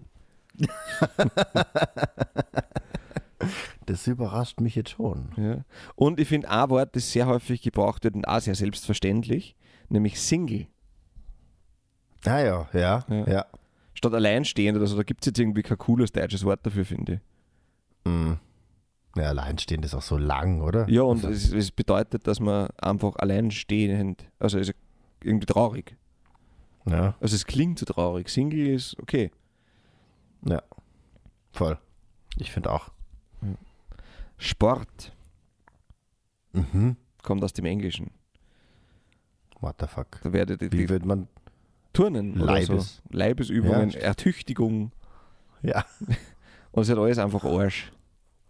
Das 3.90 4.07
überrascht 4.07 4.61
mich 4.61 4.76
jetzt 4.76 4.90
schon. 4.90 5.33
Ja. 5.37 5.64
Und 5.96 6.20
ich 6.20 6.29
finde 6.29 6.48
ein 6.48 6.70
Wort, 6.70 6.94
das 6.94 7.11
sehr 7.11 7.26
häufig 7.26 7.61
gebraucht 7.62 8.05
wird 8.05 8.14
und 8.14 8.26
auch 8.29 8.38
sehr 8.40 8.55
selbstverständlich, 8.55 9.57
nämlich 9.88 10.20
Single. 10.20 10.66
Ah 12.24 12.38
ja, 12.38 12.68
ja, 12.72 13.05
Ja. 13.09 13.26
ja. 13.29 13.46
Statt 13.94 14.14
alleinstehend 14.14 14.76
oder 14.79 14.87
so, 14.87 14.96
da 14.96 15.03
gibt 15.03 15.22
es 15.22 15.26
jetzt 15.26 15.38
irgendwie 15.40 15.62
kein 15.62 15.76
cooles 15.76 16.12
deutsches 16.12 16.44
Wort 16.44 16.64
dafür, 16.64 16.85
finde 16.85 17.14
ich. 17.14 18.11
Mhm. 18.11 18.38
Ja, 19.16 19.24
alleinstehend 19.24 19.85
ist 19.85 19.94
auch 19.94 20.03
so 20.03 20.16
lang, 20.16 20.61
oder? 20.61 20.88
Ja, 20.88 21.03
und 21.03 21.24
Also, 21.24 21.29
es, 21.31 21.53
es 21.53 21.72
bedeutet, 21.72 22.26
dass 22.29 22.38
man 22.38 22.68
einfach 22.81 23.16
alleinstehend, 23.16 24.24
also 24.38 24.59
ist 24.59 24.72
irgendwie 25.22 25.46
traurig. 25.46 25.96
ja, 26.87 27.14
Also 27.20 27.35
es 27.35 27.44
klingt 27.44 27.81
so 27.81 27.87
traurig. 27.87 28.29
Single 28.29 28.68
ist 28.68 28.96
okay. 29.00 29.33
ja. 30.46 30.62
Voll. 31.53 31.76
Ich 32.38 32.53
finde 32.53 32.70
auch. 32.72 32.90
Sport 34.40 35.12
Mhm. 36.53 36.96
kommt 37.22 37.44
aus 37.44 37.53
dem 37.53 37.66
Englischen. 37.66 38.11
What 39.61 39.76
the 39.81 39.87
fuck? 39.87 40.18
Da 40.22 40.33
werdet 40.33 40.62
ihr 40.62 40.72
Wie 40.72 40.88
wird 40.88 41.05
man. 41.05 41.29
Turnen 41.92 42.40
oder 42.40 42.61
so. 42.62 42.72
Leibes- 42.74 43.03
Leibesübungen, 43.11 43.90
Ja. 43.90 43.98
Ertüchtigung 44.00 44.92
Ja. 45.62 45.85
und 46.72 46.83
es 46.83 46.88
hat 46.88 46.98
alles 46.98 47.18
einfach 47.18 47.44
Arsch. 47.44 47.92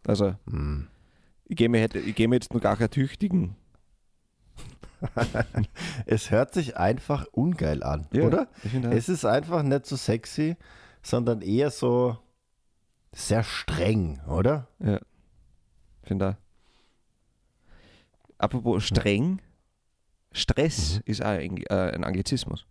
Also 0.07 0.35
Mhm. 0.47 0.89
ich 1.47 1.57
gehe 1.57 1.69
mir, 1.69 1.93
ich 1.95 2.15
geh 2.15 2.27
mir 2.29 2.37
jetzt 2.37 2.53
nur 2.53 2.61
gar 2.63 2.73
nicht 2.73 2.81
ertüchtigen. 2.83 3.57
Es 6.07 6.31
hört 6.31 6.53
sich 6.55 6.77
einfach 6.77 7.27
ungeil 7.33 7.83
an, 7.83 8.07
Ja, 8.13 8.23
oder? 8.25 8.49
Es 8.91 9.09
ist 9.09 9.25
einfach 9.25 9.63
nicht 9.63 9.87
so 9.87 9.97
sexy, 9.97 10.57
sondern 11.03 11.41
eher 11.43 11.71
so 11.71 12.19
sehr 13.13 13.43
streng, 13.43 14.21
oder? 14.29 14.69
Ja. 14.79 15.01
Finde. 16.03 16.37
Apropos 18.39 18.85
streng, 18.85 19.41
Stress 20.33 20.97
Mhm. 20.97 21.03
ist 21.07 21.23
auch 21.23 21.29
ein, 21.29 21.57
äh, 21.69 21.93
ein 21.95 22.05
Anglizismus. 22.05 22.65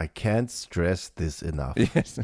I 0.00 0.04
can't 0.04 0.48
stress 0.50 1.12
this 1.14 1.42
enough. 1.42 1.74
Yes. 1.94 2.20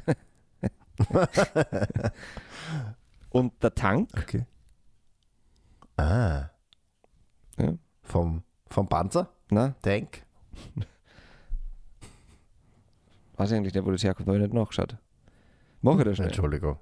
Und 3.31 3.62
der 3.62 3.75
Tank, 3.75 4.11
Okay. 4.16 4.47
Ah. 5.99 6.51
Ja. 7.59 7.75
Vom, 8.03 8.42
vom 8.69 8.88
Panzer? 8.88 9.31
na, 9.51 9.75
Tank? 9.83 10.23
weiß 13.37 13.51
ich 13.51 13.57
eigentlich 13.57 13.75
nicht, 13.75 13.85
wo 13.85 13.90
das 13.90 14.03
herkommt, 14.05 14.29
habe 14.29 14.38
ich 14.38 14.42
nicht 14.45 14.55
nachgeschaut. 14.55 14.97
Mache 15.83 15.99
ich 15.99 16.05
das 16.05 16.16
schnell. 16.16 16.29
Entschuldigung. 16.29 16.79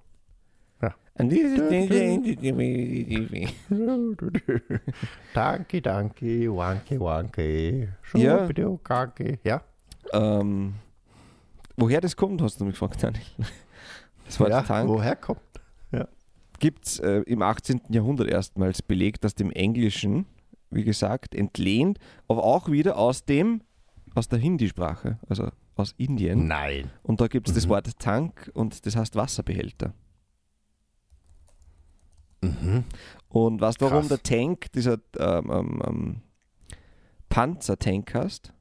Und 1.16 1.28
dieses 1.30 1.58
danke, 5.34 5.80
danke, 5.80 6.56
wanke, 6.56 7.00
wanke. 7.00 7.88
Ja. 8.14 8.38
Schubidu-kanke. 8.40 9.38
Ja. 9.44 9.62
ähm, 10.12 10.74
woher 11.76 12.00
das 12.00 12.16
kommt, 12.16 12.42
hast 12.42 12.60
du 12.60 12.64
mich 12.64 12.74
gefragt, 12.74 13.02
Daniel. 13.02 13.22
Das 14.26 14.40
war 14.40 14.48
ja, 14.48 14.60
der 14.60 14.66
Tank. 14.66 14.88
woher 14.88 15.16
kommt? 15.16 15.40
Gibt 16.60 16.86
es 16.86 16.98
äh, 17.00 17.18
im 17.26 17.42
18. 17.42 17.80
Jahrhundert 17.90 18.28
erstmals 18.28 18.80
belegt 18.80 19.26
aus 19.26 19.34
dem 19.34 19.50
Englischen, 19.50 20.24
wie 20.70 20.84
gesagt, 20.84 21.34
entlehnt, 21.34 21.98
aber 22.26 22.42
auch 22.42 22.70
wieder 22.70 22.96
aus 22.96 23.26
dem, 23.26 23.60
aus 24.14 24.28
der 24.28 24.38
Hindi-Sprache, 24.38 25.18
also 25.28 25.50
aus 25.74 25.92
Indien. 25.98 26.46
Nein. 26.46 26.90
Und 27.02 27.20
da 27.20 27.26
gibt 27.26 27.48
es 27.48 27.54
das 27.54 27.66
Mhm. 27.66 27.70
Wort 27.70 27.98
Tank 27.98 28.50
und 28.54 28.86
das 28.86 28.96
heißt 28.96 29.14
Wasserbehälter. 29.14 29.92
Mhm. 32.44 32.84
Und 33.28 33.60
weißt 33.60 33.80
du, 33.80 33.86
warum 33.86 34.08
der 34.08 34.22
Tank, 34.22 34.70
dieser 34.72 34.98
ähm, 35.18 35.50
ähm, 35.50 35.82
ähm, 35.86 36.22
Panzertank 37.28 38.14
heißt? 38.14 38.52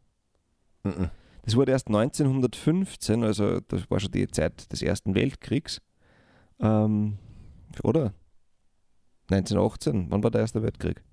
Mhm. 0.83 1.09
Das 1.43 1.55
wurde 1.55 1.73
erst 1.73 1.87
1915, 1.87 3.23
also 3.23 3.59
das 3.59 3.89
war 3.91 3.99
schon 3.99 4.11
die 4.11 4.27
Zeit 4.27 4.71
des 4.71 4.81
Ersten 4.81 5.13
Weltkriegs. 5.13 5.81
Ähm, 6.59 7.17
oder? 7.83 8.13
1918, 9.29 10.07
wann 10.09 10.23
war 10.23 10.31
der 10.31 10.41
Erste 10.41 10.61
Weltkrieg? 10.63 11.03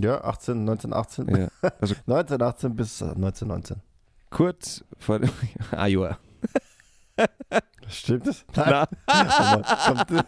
Ja, 0.00 0.22
18, 0.22 0.60
1918. 0.60 1.28
Ja, 1.28 1.48
also 1.80 1.94
1918 2.06 2.76
bis 2.76 3.00
äh, 3.00 3.06
1919. 3.06 3.82
kurz 4.30 4.84
vor 4.98 5.18
dem 5.18 5.30
ah, 5.72 5.86
Jahr. 5.86 6.18
Stimmt 7.90 8.26
das? 8.26 8.44
Nein. 8.54 8.86
Kommt, 9.86 10.24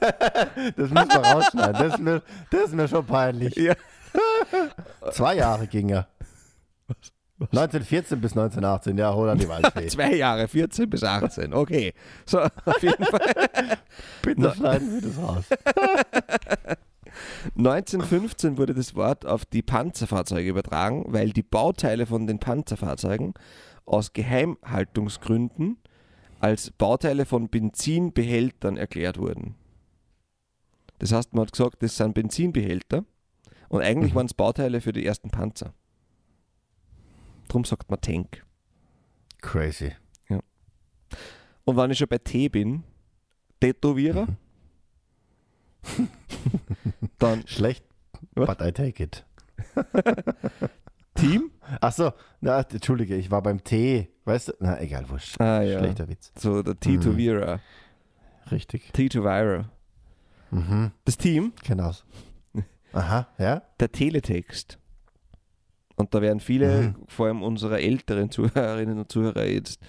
das 0.76 0.90
müssen 0.90 1.08
wir 1.08 1.32
rausschneiden. 1.32 1.74
Das 1.74 1.94
ist 1.94 2.00
mir, 2.00 2.22
das 2.50 2.62
ist 2.64 2.74
mir 2.74 2.88
schon 2.88 3.06
peinlich. 3.06 3.56
Ja. 3.56 3.74
Zwei 5.12 5.36
Jahre 5.36 5.66
ging 5.66 5.90
er. 5.90 6.08
1914 7.40 8.20
bis 8.20 8.32
1918, 8.32 8.98
ja, 8.98 9.10
Roland 9.10 9.42
die 9.42 9.48
Waldfee. 9.48 9.86
Zwei 9.88 10.14
Jahre, 10.14 10.46
14 10.46 10.88
bis 10.88 11.02
18, 11.02 11.52
okay. 11.54 11.92
So, 12.24 12.40
auf 12.40 12.82
jeden 12.82 13.04
Fall. 13.04 13.34
Bitte 14.22 14.54
schneiden 14.54 14.92
wir 14.94 15.00
das 15.00 15.18
raus. 15.18 15.44
1915 17.56 18.58
wurde 18.58 18.74
das 18.74 18.94
Wort 18.94 19.26
auf 19.26 19.44
die 19.44 19.62
Panzerfahrzeuge 19.62 20.48
übertragen, 20.48 21.04
weil 21.08 21.30
die 21.30 21.42
Bauteile 21.42 22.06
von 22.06 22.26
den 22.26 22.38
Panzerfahrzeugen 22.38 23.34
aus 23.84 24.12
Geheimhaltungsgründen 24.12 25.78
als 26.42 26.72
Bauteile 26.72 27.24
von 27.24 27.48
Benzinbehältern 27.48 28.76
erklärt 28.76 29.16
wurden. 29.18 29.54
Das 30.98 31.12
heißt, 31.12 31.32
man 31.34 31.46
hat 31.46 31.52
gesagt, 31.52 31.82
das 31.82 31.96
sind 31.96 32.14
Benzinbehälter 32.14 33.04
und 33.68 33.80
eigentlich 33.82 34.12
Mhm. 34.12 34.16
waren 34.16 34.26
es 34.26 34.34
Bauteile 34.34 34.80
für 34.80 34.92
die 34.92 35.06
ersten 35.06 35.30
Panzer. 35.30 35.72
Drum 37.48 37.64
sagt 37.64 37.90
man 37.90 38.00
Tank. 38.00 38.44
Crazy. 39.40 39.92
Und 41.64 41.76
wenn 41.76 41.92
ich 41.92 41.98
schon 41.98 42.08
bei 42.08 42.18
T 42.18 42.48
bin, 42.48 42.82
Tätowierer, 43.60 44.26
Mhm. 45.96 46.08
dann 47.18 47.46
Schlecht, 47.46 47.84
but 48.34 48.60
I 48.60 48.72
take 48.72 49.00
it. 49.02 49.24
Team. 51.14 51.50
Achso, 51.80 52.12
na, 52.40 52.60
entschuldige, 52.60 53.16
ich 53.16 53.30
war 53.30 53.42
beim 53.42 53.62
T. 53.62 54.08
Weißt 54.24 54.48
du? 54.48 54.52
Na, 54.60 54.80
egal, 54.80 55.08
wurscht. 55.08 55.40
Ah, 55.40 55.62
ja. 55.62 55.78
Schlechter 55.78 56.08
Witz. 56.08 56.32
So 56.38 56.62
der 56.62 56.78
Tätowierer. 56.78 57.60
Richtig. 58.50 58.92
Tätowierer. 58.92 59.70
Mhm. 60.50 60.92
Das 61.04 61.16
Team, 61.16 61.52
Genau. 61.64 61.92
Aha, 62.92 63.28
ja? 63.38 63.62
der 63.80 63.90
Teletext. 63.92 64.78
Und 65.96 66.14
da 66.14 66.20
werden 66.22 66.40
viele, 66.40 66.82
Mhm. 66.82 66.94
vor 67.08 67.26
allem 67.26 67.42
unsere 67.42 67.80
älteren 67.80 68.30
Zuhörerinnen 68.30 68.98
und 68.98 69.10
Zuhörer, 69.12 69.44
jetzt 69.46 69.80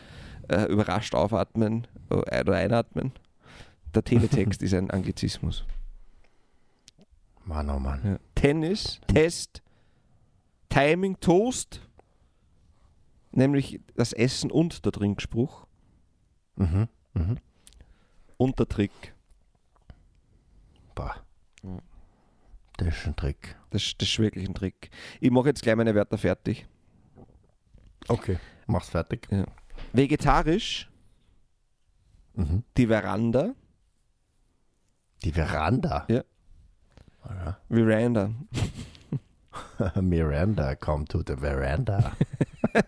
äh, 0.49 0.65
überrascht 0.65 1.15
aufatmen 1.15 1.87
äh, 2.09 2.41
oder 2.41 2.55
einatmen. 2.55 3.11
Der 3.95 4.03
Teletext 4.03 4.61
ist 4.63 4.73
ein 4.73 4.89
Anglizismus. 4.91 5.65
Mann, 7.45 7.69
oh 7.69 7.79
Mann. 7.79 8.01
Ja. 8.03 8.17
Tennis, 8.35 9.01
Test, 9.07 9.61
Timing, 10.73 11.19
Toast, 11.19 11.81
nämlich 13.31 13.79
das 13.95 14.11
Essen 14.13 14.51
und 14.51 14.85
der 14.85 14.91
Trinkspruch 14.91 15.67
Mhm. 16.55 16.87
Mhm. 17.13 17.37
und 18.37 18.57
der 18.59 18.67
Trick. 18.67 19.13
Boah. 20.95 21.15
Mhm. 21.61 21.79
Das 22.77 22.87
ist 22.87 23.05
ein 23.07 23.15
Trick. 23.15 23.55
Das, 23.69 23.93
das 23.97 24.07
ist 24.09 24.19
wirklich 24.19 24.47
ein 24.47 24.55
Trick. 24.55 24.89
Ich 25.19 25.29
mache 25.31 25.47
jetzt 25.49 25.61
gleich 25.61 25.75
meine 25.75 25.93
Wörter 25.93 26.17
fertig. 26.17 26.67
Okay. 28.07 28.39
Mach's 28.67 28.89
fertig. 28.89 29.27
Vegetarisch, 29.93 30.89
Mhm. 32.35 32.63
die 32.77 32.87
Veranda, 32.87 33.53
Die 35.23 35.31
Veranda. 35.31 36.05
Ja. 36.09 36.23
Ja. 37.29 37.57
Veranda. 37.69 38.31
Miranda, 40.01 40.75
come 40.75 41.05
to 41.05 41.19
the 41.25 41.35
veranda. 41.39 42.11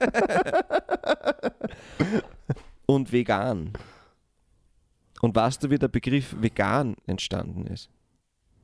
Und 2.85 3.11
vegan. 3.11 3.73
Und 5.21 5.35
weißt 5.35 5.63
du, 5.63 5.69
wie 5.69 5.79
der 5.79 5.87
Begriff 5.87 6.35
vegan 6.39 6.95
entstanden 7.07 7.65
ist? 7.67 7.89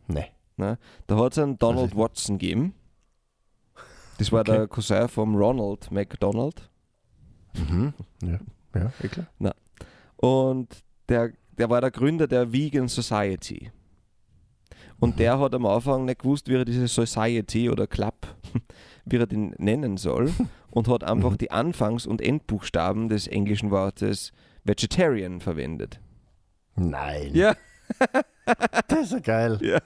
Nee. 0.07 0.27
Ne? 0.57 0.77
Da 1.07 1.17
hat 1.17 1.31
es 1.31 1.39
einen 1.39 1.57
Donald 1.57 1.95
Watson 1.95 2.37
gegeben. 2.37 2.75
Das 4.19 4.31
war 4.31 4.41
Okay. 4.41 4.51
der 4.51 4.67
Cousin 4.67 5.07
vom 5.07 5.35
Ronald 5.35 5.89
McDonald. 5.91 6.69
Mhm. 7.55 7.93
Ja, 8.21 8.39
ja, 8.75 8.91
eh 9.01 9.07
klar. 9.07 9.27
Und 10.17 10.83
der, 11.09 11.31
der 11.57 11.69
war 11.69 11.81
der 11.81 11.89
Gründer 11.91 12.27
der 12.27 12.51
Vegan 12.53 12.87
Society. 12.87 13.71
Und 15.01 15.19
der 15.19 15.37
hat 15.39 15.53
am 15.53 15.65
Anfang 15.65 16.05
nicht 16.05 16.19
gewusst, 16.19 16.47
wie 16.47 16.55
er 16.55 16.63
diese 16.63 16.87
Society 16.87 17.69
oder 17.69 17.87
Club, 17.87 18.15
wie 19.05 19.17
er 19.17 19.27
den 19.27 19.53
nennen 19.57 19.97
soll. 19.97 20.31
Und 20.71 20.87
hat 20.87 21.03
einfach 21.03 21.31
Mhm. 21.31 21.37
die 21.39 21.51
Anfangs- 21.51 22.05
und 22.07 22.21
Endbuchstaben 22.21 23.09
des 23.09 23.27
englischen 23.27 23.71
Wortes 23.71 24.31
Vegetarian 24.63 25.41
verwendet. 25.41 25.99
Nein. 26.75 27.31
Ja. 27.33 27.53
Das 28.87 28.99
ist 29.03 29.11
ja 29.11 29.19
geil. 29.19 29.59
Ja. 29.61 29.79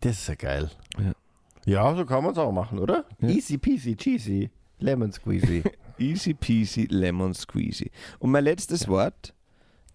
Das 0.00 0.12
ist 0.18 0.28
ja 0.28 0.34
geil. 0.34 0.70
Ja. 0.98 1.12
Ja, 1.66 1.94
so 1.96 2.06
kann 2.06 2.22
man 2.22 2.32
es 2.32 2.38
auch 2.38 2.52
machen, 2.52 2.78
oder? 2.78 3.04
Ja. 3.20 3.28
Easy 3.28 3.58
peasy 3.58 3.96
cheesy. 3.96 4.50
Lemon 4.78 5.12
squeezy. 5.12 5.62
Easy 5.98 6.34
peasy 6.34 6.86
lemon 6.88 7.34
squeezy. 7.34 7.90
Und 8.20 8.30
mein 8.30 8.44
letztes 8.44 8.86
Wort 8.88 9.34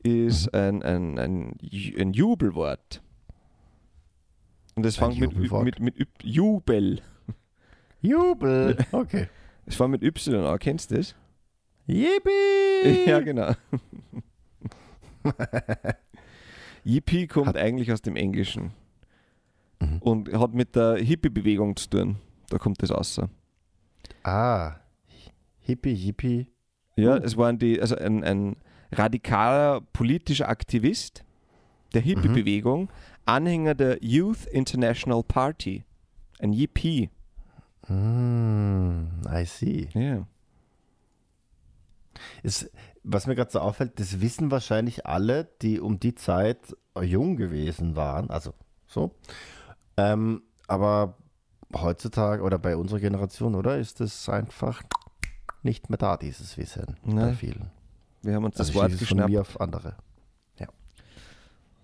ist 0.04 0.54
ein, 0.54 0.84
ein, 0.84 1.18
ein, 1.18 1.58
ein 1.98 2.13
Jubelwort. 2.13 3.02
Und 4.76 4.84
das 4.86 5.00
Ein 5.02 5.13
fängt 5.13 5.36
mit, 5.36 5.52
mit, 5.52 5.80
mit 5.80 5.96
Jubel. 6.24 7.02
Jubel. 8.02 8.78
Okay. 8.92 9.28
Das 9.66 9.76
fängt 9.76 9.92
mit 9.92 10.04
Y 10.04 10.44
an. 10.46 10.60
Kennst 10.60 10.92
du 10.92 10.96
das? 10.96 11.16
Yippie. 11.88 13.06
Ja, 13.08 13.20
genau. 13.22 13.52
Yippie 16.84 17.28
kommt 17.28 17.48
Hat- 17.48 17.58
eigentlich 17.58 17.92
aus 17.92 18.02
dem 18.02 18.16
Englischen 18.16 18.72
Mhm. 19.82 19.98
und 20.00 20.34
hat 20.34 20.54
mit 20.54 20.76
der 20.76 20.96
Hippie-Bewegung 20.98 21.76
zu 21.76 21.89
tun. 21.89 22.18
Da 22.50 22.58
kommt 22.58 22.82
das 22.82 22.92
raus. 22.92 23.20
Ah. 24.24 24.76
Hippie, 25.62 25.94
yippie. 25.94 26.48
Ja, 26.96 27.16
Oh. 27.16 27.22
es 27.24 27.36
waren 27.38 27.58
die, 27.58 27.82
also 27.82 27.96
ein, 27.96 28.24
ein 28.24 28.56
radikaler 28.97 29.82
politischer 29.93 30.49
Aktivist 30.49 31.23
der 31.93 32.01
Mhm. 32.01 32.06
Hippie-Bewegung, 32.06 32.89
Anhänger 33.25 33.75
der 33.75 34.03
Youth 34.03 34.45
International 34.45 35.23
Party. 35.23 35.84
Ein 36.39 36.53
Yippie. 36.53 37.10
Mm, 37.88 39.21
I 39.29 39.45
see. 39.45 39.88
Ja. 39.93 40.25
Ist, 42.43 42.69
was 43.03 43.27
mir 43.27 43.36
gerade 43.36 43.51
so 43.51 43.60
auffällt, 43.60 43.99
das 43.99 44.21
wissen 44.21 44.51
wahrscheinlich 44.51 45.06
alle, 45.06 45.45
die 45.62 45.79
um 45.79 45.99
die 45.99 46.15
Zeit 46.15 46.75
jung 47.01 47.36
gewesen 47.38 47.95
waren. 47.95 48.29
Also 48.29 48.53
so. 48.88 49.12
Ähm, 49.97 50.43
aber 50.67 51.17
heutzutage 51.75 52.43
oder 52.43 52.60
bei 52.60 52.75
unserer 52.77 52.99
Generation, 52.99 53.56
oder? 53.56 53.77
Ist 53.77 53.99
das 53.99 54.27
einfach 54.29 54.84
nicht 55.63 55.89
mehr 55.89 55.97
da, 55.97 56.17
dieses 56.17 56.58
Wissen 56.58 56.97
bei 57.03 57.13
Nein. 57.13 57.36
vielen. 57.36 57.71
Wir 58.23 58.36
haben 58.36 58.45
uns 58.45 58.57
Also 58.57 58.69
das 58.71 58.75
ich 58.75 58.75
Wort 58.75 58.91
es 58.91 58.97
von 58.97 59.07
geschnappt, 59.07 59.29
mir 59.29 59.41
auf 59.41 59.62
andere. 59.62 59.95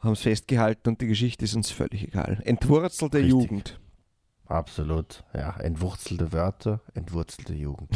haben 0.01 0.13
es 0.13 0.21
festgehalten 0.21 0.89
und 0.89 1.01
die 1.01 1.07
Geschichte 1.07 1.43
ist 1.43 1.55
uns 1.55 1.71
völlig 1.71 2.03
egal. 2.03 2.41
Entwurzelte 2.45 3.17
Richtig. 3.17 3.31
Jugend. 3.31 3.79
Absolut. 4.45 5.25
Ja, 5.33 5.57
entwurzelte 5.57 6.31
Wörter, 6.31 6.81
entwurzelte 6.93 7.53
Jugend. 7.53 7.89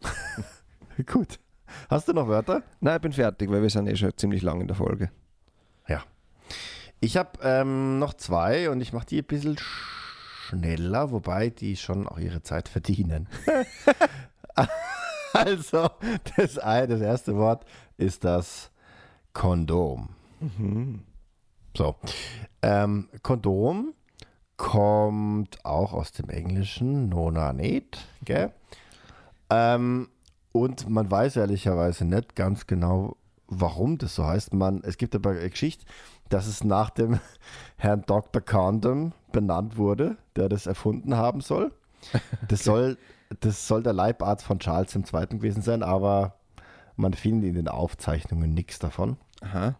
Gut. 1.06 1.40
Hast 1.88 2.06
du 2.06 2.12
noch 2.12 2.28
Wörter? 2.28 2.62
Nein, 2.80 2.96
ich 2.96 3.02
bin 3.02 3.12
fertig, 3.12 3.50
weil 3.50 3.62
wir 3.62 3.70
sind 3.70 3.88
eh 3.88 3.96
schon 3.96 4.16
ziemlich 4.16 4.42
lang 4.42 4.60
in 4.60 4.68
der 4.68 4.76
Folge. 4.76 5.10
Ich 7.02 7.16
habe 7.16 7.30
ähm, 7.42 7.98
noch 7.98 8.12
zwei 8.12 8.68
und 8.68 8.82
ich 8.82 8.92
mache 8.92 9.06
die 9.06 9.18
ein 9.18 9.24
bisschen 9.24 9.56
schneller, 9.58 11.10
wobei 11.10 11.48
die 11.48 11.76
schon 11.76 12.06
auch 12.06 12.18
ihre 12.18 12.42
Zeit 12.42 12.68
verdienen. 12.68 13.26
also, 15.32 15.88
das, 16.36 16.54
das 16.54 17.00
erste 17.00 17.36
Wort 17.36 17.64
ist 17.96 18.24
das 18.24 18.70
Kondom. 19.32 20.10
Mhm. 20.40 21.04
So. 21.76 21.94
Ähm, 22.62 23.08
Kondom 23.22 23.94
kommt 24.56 25.64
auch 25.64 25.92
aus 25.92 26.12
dem 26.12 26.28
Englischen, 26.28 27.08
Nonanet, 27.08 27.98
gell? 28.24 28.52
Ähm, 29.48 30.08
und 30.52 30.88
man 30.88 31.10
weiß 31.10 31.36
ehrlicherweise 31.36 32.04
nicht 32.04 32.36
ganz 32.36 32.66
genau, 32.66 33.16
warum 33.46 33.98
das 33.98 34.14
so 34.14 34.26
heißt. 34.26 34.52
Man, 34.54 34.82
es 34.84 34.98
gibt 34.98 35.14
aber 35.14 35.30
eine 35.30 35.48
Geschichte, 35.48 35.84
dass 36.28 36.46
es 36.46 36.64
nach 36.64 36.90
dem 36.90 37.20
Herrn 37.76 38.04
Dr. 38.06 38.42
Condom 38.42 39.12
benannt 39.32 39.76
wurde, 39.76 40.16
der 40.36 40.48
das 40.48 40.66
erfunden 40.66 41.16
haben 41.16 41.40
soll. 41.40 41.72
Das, 42.48 42.64
soll, 42.64 42.98
das 43.40 43.66
soll 43.68 43.82
der 43.82 43.92
Leibarzt 43.92 44.44
von 44.44 44.58
Charles 44.58 44.94
II. 44.94 45.02
gewesen 45.28 45.62
sein, 45.62 45.82
aber 45.82 46.34
man 46.96 47.14
findet 47.14 47.50
in 47.50 47.54
den 47.54 47.68
Aufzeichnungen 47.68 48.52
nichts 48.52 48.78
davon. 48.78 49.16
Aha. 49.40 49.76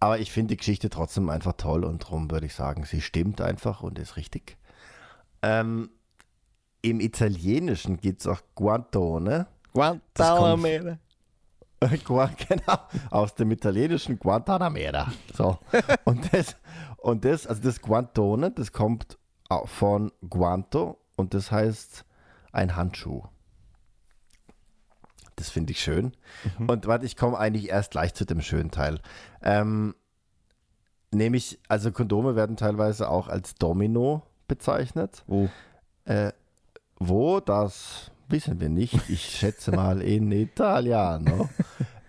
Aber 0.00 0.18
ich 0.18 0.32
finde 0.32 0.52
die 0.54 0.56
Geschichte 0.58 0.90
trotzdem 0.90 1.28
einfach 1.30 1.54
toll 1.56 1.84
und 1.84 2.02
darum 2.04 2.30
würde 2.30 2.46
ich 2.46 2.54
sagen, 2.54 2.84
sie 2.84 3.00
stimmt 3.00 3.40
einfach 3.40 3.82
und 3.82 3.98
ist 3.98 4.16
richtig. 4.16 4.56
Ähm, 5.42 5.90
Im 6.82 7.00
Italienischen 7.00 7.98
gibt 7.98 8.20
es 8.22 8.26
auch 8.26 8.40
Guantone. 8.54 9.46
Guantanamera. 9.72 10.98
Gua- 12.06 12.30
genau, 12.48 12.78
aus 13.10 13.34
dem 13.34 13.50
italienischen 13.50 14.18
Guantanamera. 14.18 15.12
So. 15.34 15.58
Und 16.04 16.32
das, 16.32 16.56
und 16.96 17.24
das, 17.26 17.46
also 17.46 17.60
das 17.62 17.82
Guantone, 17.82 18.50
das 18.50 18.72
kommt 18.72 19.18
au- 19.50 19.66
von 19.66 20.10
Guanto 20.30 20.98
und 21.16 21.34
das 21.34 21.50
heißt 21.50 22.06
ein 22.54 22.76
Handschuh. 22.76 23.22
Das 25.36 25.50
finde 25.50 25.72
ich 25.72 25.80
schön. 25.80 26.12
Und 26.68 26.86
warte, 26.86 27.06
ich 27.06 27.16
komme 27.16 27.36
eigentlich 27.38 27.68
erst 27.68 27.90
gleich 27.90 28.14
zu 28.14 28.24
dem 28.24 28.40
schönen 28.40 28.70
Teil. 28.70 29.00
Ähm, 29.42 29.94
nämlich, 31.12 31.58
also 31.68 31.90
Kondome 31.90 32.36
werden 32.36 32.56
teilweise 32.56 33.08
auch 33.08 33.26
als 33.28 33.54
Domino 33.56 34.22
bezeichnet. 34.46 35.24
Wo? 35.26 35.48
Äh, 36.04 36.32
wo, 36.98 37.40
das 37.40 38.12
wissen 38.28 38.60
wir 38.60 38.68
nicht. 38.68 39.08
Ich 39.10 39.22
schätze 39.38 39.72
mal 39.72 40.00
in 40.02 40.30
Italiano. 40.30 41.48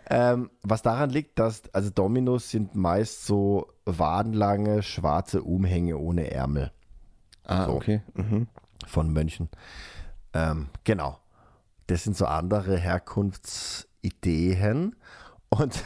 ähm, 0.07 0.51
was 0.61 0.83
daran 0.83 1.09
liegt, 1.09 1.39
dass, 1.39 1.63
also 1.73 1.89
Dominos 1.89 2.51
sind 2.51 2.75
meist 2.75 3.25
so 3.25 3.73
wadenlange, 3.85 4.83
schwarze 4.83 5.41
Umhänge 5.41 5.97
ohne 5.97 6.29
Ärmel 6.29 6.71
Ah, 7.43 7.65
So. 7.65 7.71
okay. 7.73 8.01
Mhm. 8.13 8.47
von 8.85 9.11
Mönchen. 9.11 9.49
Ähm, 10.35 10.67
genau. 10.83 11.19
Das 11.87 12.03
sind 12.03 12.15
so 12.17 12.25
andere 12.25 12.77
Herkunftsideen. 12.77 14.95
Und 15.49 15.83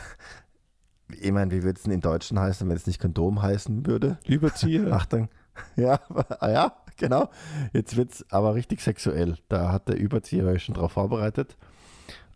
ich 1.21 1.31
meine, 1.31 1.51
wie 1.51 1.63
würde 1.63 1.77
es 1.77 1.83
denn 1.83 1.93
in 1.93 2.01
Deutschen 2.01 2.39
heißen, 2.39 2.67
wenn 2.67 2.75
es 2.75 2.87
nicht 2.87 2.99
Kondom 2.99 3.41
heißen 3.41 3.85
würde? 3.85 4.17
Überzieher. 4.27 4.91
Achtung. 4.99 5.29
Ja, 5.75 5.99
ah 6.39 6.49
ja, 6.49 6.73
genau. 6.97 7.29
Jetzt 7.73 7.95
wird 7.97 8.11
es 8.13 8.25
aber 8.31 8.55
richtig 8.55 8.81
sexuell. 8.81 9.37
Da 9.49 9.71
hat 9.71 9.89
der 9.89 9.99
Überzieher 9.99 10.45
euch 10.45 10.63
schon 10.63 10.75
drauf 10.75 10.93
vorbereitet. 10.93 11.57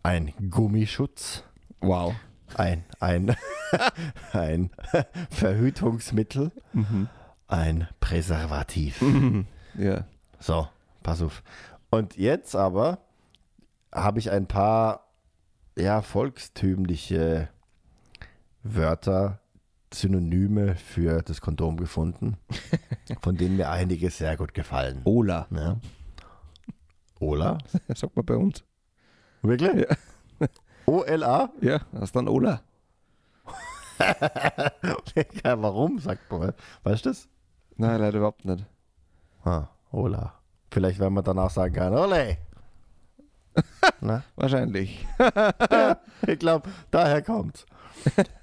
Ein 0.02 0.32
Gummischutz, 0.50 1.42
Wow. 1.80 2.14
ein, 2.56 2.84
ein, 3.00 3.34
ein 4.32 4.70
Verhütungsmittel, 5.30 6.52
Mhm. 6.74 7.08
ein 7.48 7.88
Präservativ. 8.00 9.02
Ja. 9.78 10.04
So, 10.40 10.68
pass 11.02 11.22
auf. 11.22 11.42
Und 11.94 12.16
jetzt 12.16 12.56
aber 12.56 12.98
habe 13.92 14.18
ich 14.18 14.32
ein 14.32 14.48
paar 14.48 15.06
ja, 15.78 16.02
volkstümliche 16.02 17.50
Wörter, 18.64 19.38
Synonyme 19.92 20.74
für 20.74 21.22
das 21.22 21.40
Kondom 21.40 21.76
gefunden, 21.76 22.36
von 23.20 23.36
denen 23.36 23.56
mir 23.56 23.70
einige 23.70 24.10
sehr 24.10 24.36
gut 24.36 24.54
gefallen. 24.54 25.02
Ola. 25.04 25.46
Ja. 25.52 25.76
Ola? 27.20 27.58
Sagt 27.94 28.16
man 28.16 28.26
bei 28.26 28.34
uns. 28.34 28.64
Wirklich? 29.42 29.86
O-L-A? 30.86 31.52
Ja, 31.60 31.80
hast 31.92 32.16
dann 32.16 32.26
Ola. 32.26 32.60
ja, 35.44 35.62
warum, 35.62 36.00
sagt 36.00 36.28
man. 36.32 36.54
Weißt 36.82 37.04
du 37.04 37.10
das? 37.10 37.28
Nein, 37.76 38.00
leider 38.00 38.18
überhaupt 38.18 38.44
nicht. 38.44 38.66
Ah, 39.44 39.68
Ola. 39.92 40.43
Vielleicht 40.74 40.98
werden 40.98 41.14
wir 41.14 41.22
danach 41.22 41.50
sagen 41.50 41.72
kann, 41.72 41.94
Ole. 41.94 42.36
Na? 44.00 44.24
Wahrscheinlich. 44.34 45.06
Ich 46.26 46.38
glaube, 46.38 46.68
daher 46.90 47.22
kommt. 47.22 47.64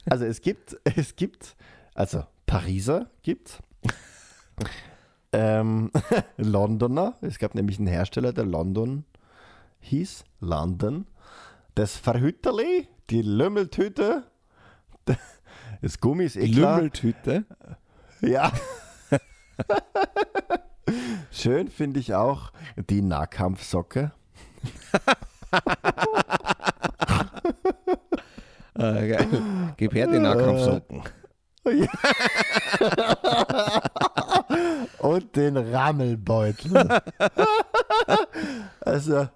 Also 0.09 0.23
es 0.23 0.39
gibt, 0.39 0.77
es 0.95 1.17
gibt, 1.17 1.57
also 1.93 2.23
Pariser 2.45 3.07
gibt 3.21 3.61
ähm, 5.33 5.91
Londoner. 6.37 7.15
Es 7.19 7.37
gab 7.37 7.53
nämlich 7.53 7.79
einen 7.79 7.87
Hersteller, 7.87 8.31
der 8.31 8.45
London 8.45 9.03
hieß. 9.81 10.23
London. 10.39 11.07
Das 11.75 11.97
Verhütterli, 11.97 12.87
die 13.09 13.23
Lümmeltüte, 13.23 14.23
das 15.81 15.99
Gummi 15.99 16.23
ist 16.23 16.37
eh 16.37 16.49
klar. 16.49 16.77
Lümmeltüte. 16.77 17.43
Ja. 18.21 18.53
Schön 21.31 21.69
finde 21.69 21.99
ich 21.99 22.13
auch 22.13 22.51
die 22.75 23.01
Nahkampfsocke. 23.01 24.11
Ah, 28.73 28.93
geil. 28.93 29.27
Gib 29.77 29.93
her 29.93 30.07
die 30.07 30.19
Nahkampfsocken. 30.19 31.03
Und 34.99 35.35
den 35.35 35.57
Rammelbeutel. 35.57 36.71
also, 38.81 39.27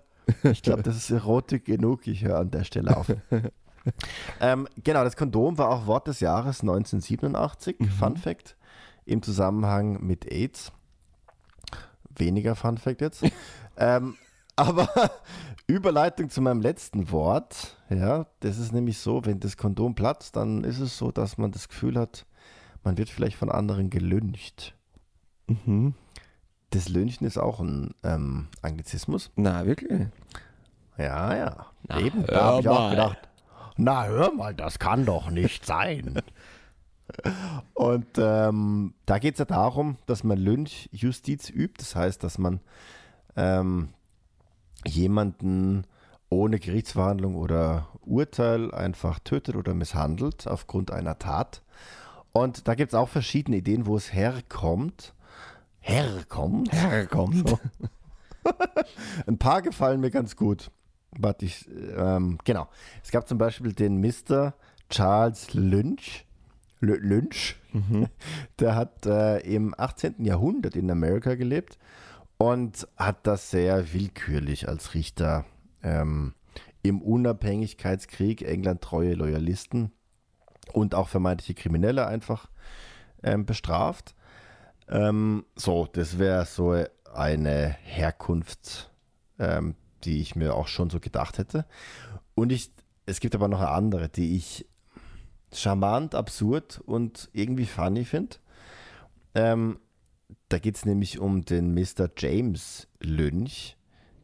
ich 0.44 0.64
glaube, 0.64 0.84
das 0.84 0.98
ist 0.98 1.12
erotik 1.12 1.66
genug. 1.66 2.08
Ich 2.08 2.24
höre 2.24 2.40
an 2.40 2.50
der 2.50 2.64
Stelle 2.64 2.98
auf. 2.98 3.12
ähm, 4.42 4.68
genau, 4.84 5.04
das 5.04 5.16
Kondom 5.16 5.58
war 5.58 5.70
auch 5.70 5.86
Wort 5.86 6.08
des 6.08 6.20
Jahres 6.20 6.62
1987. 6.62 7.80
Mhm. 7.80 7.90
Fun 7.90 8.18
Fact 8.18 8.58
im 9.06 9.22
Zusammenhang 9.22 10.04
mit 10.04 10.32
AIDS. 10.32 10.72
Weniger 12.18 12.56
Fun 12.56 12.78
Fact 12.78 13.02
jetzt. 13.02 13.24
ähm, 13.78 14.16
aber 14.56 14.90
Überleitung 15.68 16.30
zu 16.30 16.42
meinem 16.42 16.62
letzten 16.62 17.12
Wort. 17.12 17.78
Ja, 17.90 18.28
das 18.40 18.58
ist 18.58 18.72
nämlich 18.72 19.00
so, 19.00 19.26
wenn 19.26 19.40
das 19.40 19.58
Kondom 19.58 19.96
platzt, 19.96 20.36
dann 20.36 20.64
ist 20.64 20.80
es 20.80 20.98
so, 20.98 21.12
dass 21.12 21.38
man 21.38 21.52
das 21.52 21.68
Gefühl 21.68 22.00
hat, 22.00 22.26
man 22.84 22.98
wird 22.98 23.10
vielleicht 23.10 23.38
von 23.38 23.52
anderen 23.52 23.90
gelüncht. 23.90 24.76
Mhm. 25.48 25.96
Das 26.70 26.90
Lynchen 26.90 27.26
ist 27.26 27.38
auch 27.38 27.60
ein 27.60 27.94
ähm, 28.04 28.48
Anglizismus. 28.62 29.32
Na, 29.36 29.66
wirklich? 29.66 30.08
Ja, 30.98 31.36
ja. 31.36 31.68
Na, 31.88 32.00
Eben, 32.00 32.26
da 32.26 32.44
habe 32.44 32.62
ich 32.62 32.70
auch 32.70 32.90
gedacht, 32.90 33.18
na 33.78 34.06
hör 34.06 34.34
mal, 34.34 34.54
das 34.54 34.80
kann 34.80 35.06
doch 35.06 35.30
nicht 35.30 35.66
sein. 35.66 36.22
Und 37.74 38.08
ähm, 38.18 38.94
da 39.06 39.20
geht 39.20 39.36
es 39.36 39.40
ja 39.40 39.46
darum, 39.46 39.98
dass 40.06 40.24
man 40.24 40.38
Lynchjustiz 40.38 41.50
übt. 41.50 41.76
Das 41.78 41.96
heißt, 41.96 42.24
dass 42.24 42.38
man 42.38 42.62
ähm, 43.36 43.90
jemanden 44.86 45.86
ohne 46.30 46.60
Gerichtsverhandlung 46.60 47.36
oder 47.36 47.88
Urteil 48.02 48.74
einfach 48.74 49.20
tötet 49.20 49.56
oder 49.56 49.74
misshandelt 49.74 50.48
aufgrund 50.48 50.92
einer 50.92 51.20
Tat. 51.20 51.62
Und 52.32 52.68
da 52.68 52.76
gibt 52.76 52.92
es 52.92 52.96
auch 52.96 53.10
verschiedene 53.10 53.58
Ideen, 53.58 53.86
wo 53.86 53.96
es 53.96 54.14
herkommt. 54.14 55.14
Herkommt? 55.80 56.72
Herkommt. 56.74 57.48
So. 57.48 57.60
Ein 59.28 59.38
paar 59.38 59.62
gefallen 59.62 60.02
mir 60.02 60.12
ganz 60.12 60.36
gut. 60.36 60.72
Warte, 61.18 61.46
ich, 61.46 61.68
ähm, 61.96 62.38
genau. 62.44 62.68
Es 63.04 63.12
gab 63.12 63.28
zum 63.28 63.38
Beispiel 63.38 63.74
den 63.74 64.02
Mr. 64.02 64.54
Charles 64.90 65.54
Lynch. 65.54 66.26
Lynch. 66.80 67.56
Der 68.60 68.76
hat 68.76 69.06
äh, 69.06 69.40
im 69.40 69.74
18. 69.78 70.24
Jahrhundert 70.24 70.76
in 70.76 70.90
Amerika 70.90 71.36
gelebt 71.36 71.78
und 72.38 72.88
hat 72.98 73.26
das 73.28 73.52
sehr 73.52 73.94
willkürlich 73.94 74.68
als 74.68 74.94
Richter 74.94 75.46
ähm, 75.84 76.34
im 76.84 77.02
Unabhängigkeitskrieg 77.02 78.42
England 78.42 78.82
treue 78.82 79.14
Loyalisten 79.14 79.92
und 80.74 80.96
auch 80.96 81.08
vermeintliche 81.08 81.54
Kriminelle 81.54 82.08
einfach 82.08 82.50
ähm, 83.24 83.46
bestraft. 83.46 84.16
Ähm, 84.88 85.46
so, 85.56 85.88
das 85.92 86.20
wäre 86.20 86.46
so 86.46 86.84
eine 87.14 87.76
Herkunft, 87.82 88.92
ähm, 89.40 89.76
die 90.04 90.22
ich 90.22 90.36
mir 90.36 90.54
auch 90.56 90.68
schon 90.68 90.90
so 90.90 91.00
gedacht 91.00 91.38
hätte. 91.38 91.66
Und 92.36 92.52
ich, 92.52 92.72
es 93.06 93.20
gibt 93.20 93.36
aber 93.36 93.48
noch 93.48 93.62
eine 93.62 93.70
andere, 93.70 94.10
die 94.10 94.36
ich 94.36 94.68
charmant, 95.60 96.16
absurd 96.16 96.82
und 96.86 97.30
irgendwie 97.34 97.66
funny 97.66 98.06
finde. 98.06 98.38
Ähm, 99.34 99.80
da 100.50 100.60
geht 100.60 100.76
es 100.76 100.86
nämlich 100.86 101.20
um 101.20 101.46
den 101.46 101.74
Mr. 101.74 102.10
James 102.18 102.88
Lynch, 103.00 103.78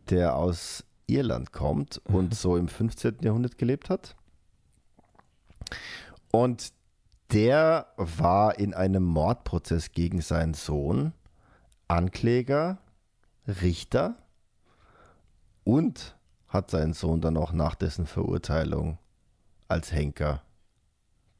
der 0.09 0.35
aus 0.35 0.83
Irland 1.07 1.51
kommt 1.51 2.01
und 2.05 2.33
so 2.33 2.57
im 2.57 2.67
15. 2.67 3.17
Jahrhundert 3.21 3.57
gelebt 3.57 3.89
hat. 3.89 4.15
Und 6.31 6.73
der 7.31 7.87
war 7.97 8.59
in 8.59 8.73
einem 8.73 9.03
Mordprozess 9.03 9.91
gegen 9.91 10.21
seinen 10.21 10.53
Sohn 10.53 11.13
Ankläger, 11.87 12.77
Richter 13.47 14.15
und 15.63 16.17
hat 16.47 16.71
seinen 16.71 16.93
Sohn 16.93 17.21
dann 17.21 17.37
auch 17.37 17.51
nach 17.51 17.75
dessen 17.75 18.05
Verurteilung 18.05 18.97
als 19.67 19.91
Henker 19.91 20.41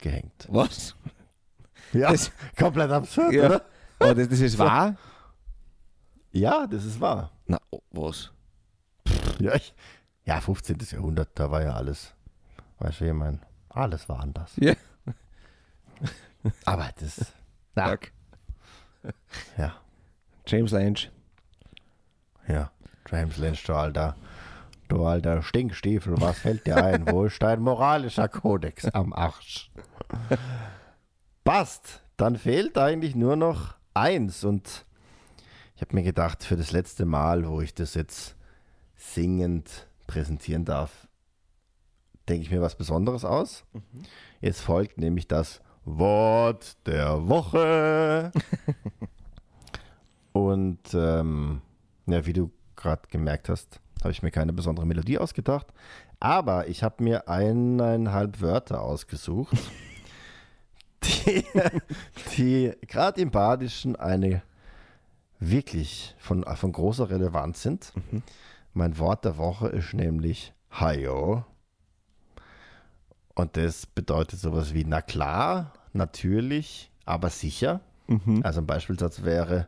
gehängt. 0.02 0.48
Was? 0.50 0.96
Ja, 1.94 2.12
Das- 2.12 2.32
komplett 2.58 2.92
absurd, 2.92 3.34
Ja. 3.34 3.46
oder? 3.48 3.62
Oh, 4.00 4.14
das, 4.14 4.28
das 4.30 4.40
ist 4.40 4.58
wahr? 4.58 4.96
Ja, 6.32 6.66
das 6.68 6.86
ist 6.86 7.00
wahr. 7.00 7.32
Na, 7.46 7.60
oh, 7.72 7.82
was? 7.92 8.32
Ja, 9.40 9.54
ich, 9.56 9.74
ja 10.26 10.40
15. 10.40 10.78
Jahrhundert, 10.92 11.30
da 11.36 11.52
war 11.52 11.62
ja 11.62 11.74
alles, 11.74 12.14
weißt 12.80 13.02
du, 13.02 13.06
ich 13.08 13.14
meine, 13.14 13.40
alles 13.70 14.08
war 14.10 14.20
anders. 14.22 14.52
Ja. 14.56 14.74
Aber 16.66 16.90
das, 17.00 17.34
na, 17.76 17.98
ja, 19.58 19.76
James 20.48 20.72
Lynch. 20.72 21.12
ja, 22.48 22.72
James 23.10 23.38
Lynch, 23.38 23.64
du 23.64 23.74
alter, 23.74 24.16
du 24.88 25.06
alter 25.06 25.42
Stinkstiefel, 25.42 26.20
was 26.22 26.40
fällt 26.40 26.66
dir 26.66 26.78
ein? 26.84 27.06
Wo 27.12 27.26
ist 27.26 27.42
dein 27.42 27.62
moralischer 27.62 28.28
Kodex 28.28 28.86
am 28.90 29.14
Arsch? 29.14 29.70
Passt, 31.44 32.02
dann 32.18 32.38
fehlt 32.38 32.78
eigentlich 32.78 33.16
nur 33.16 33.36
noch 33.36 33.76
eins 33.94 34.44
und 34.44 34.86
ich 35.76 35.82
habe 35.82 35.96
mir 35.96 36.04
gedacht, 36.04 36.44
für 36.44 36.56
das 36.56 36.72
letzte 36.72 37.06
Mal, 37.06 37.48
wo 37.48 37.62
ich 37.62 37.74
das 37.74 37.96
jetzt 37.96 38.36
singend 38.96 39.88
präsentieren 40.06 40.64
darf, 40.66 41.08
denke 42.30 42.44
ich 42.44 42.52
mir 42.52 42.62
was 42.62 42.76
Besonderes 42.76 43.26
aus. 43.26 43.64
Jetzt 44.42 44.62
folgt 44.62 45.00
nämlich 45.00 45.28
das 45.28 45.62
Wort 45.86 46.78
der 46.86 47.28
Woche. 47.28 48.32
Und 50.34 50.94
ähm, 50.94 51.62
ja, 52.06 52.26
wie 52.26 52.34
du 52.34 52.52
gerade 52.76 53.02
gemerkt 53.10 53.50
hast, 53.50 53.82
habe 54.02 54.12
ich 54.12 54.24
mir 54.24 54.32
keine 54.32 54.54
besondere 54.54 54.86
Melodie 54.86 55.18
ausgedacht. 55.18 55.68
Aber 56.20 56.68
ich 56.68 56.84
habe 56.84 57.04
mir 57.04 57.28
eineinhalb 57.28 58.42
Wörter 58.42 58.82
ausgesucht, 58.82 59.58
die, 61.04 61.44
die 62.38 62.74
gerade 62.88 63.22
im 63.22 63.32
Badischen 63.32 63.96
eine 63.96 64.42
wirklich 65.40 66.16
von, 66.20 66.44
von 66.44 66.72
großer 66.72 67.10
Relevanz 67.10 67.64
sind. 67.64 67.94
Mein 68.74 68.98
Wort 69.00 69.26
der 69.26 69.38
Woche 69.38 69.68
ist 69.68 69.94
nämlich 69.94 70.54
Hayo. 70.72 71.44
Und 73.34 73.58
das 73.58 73.86
bedeutet 73.86 74.40
sowas 74.40 74.74
wie, 74.74 74.86
na 74.86 75.02
klar, 75.02 75.74
natürlich, 75.94 76.92
aber 77.06 77.30
sicher. 77.30 77.82
Also 78.44 78.62
ein 78.62 78.68
Beispielsatz 78.68 79.24
wäre, 79.24 79.68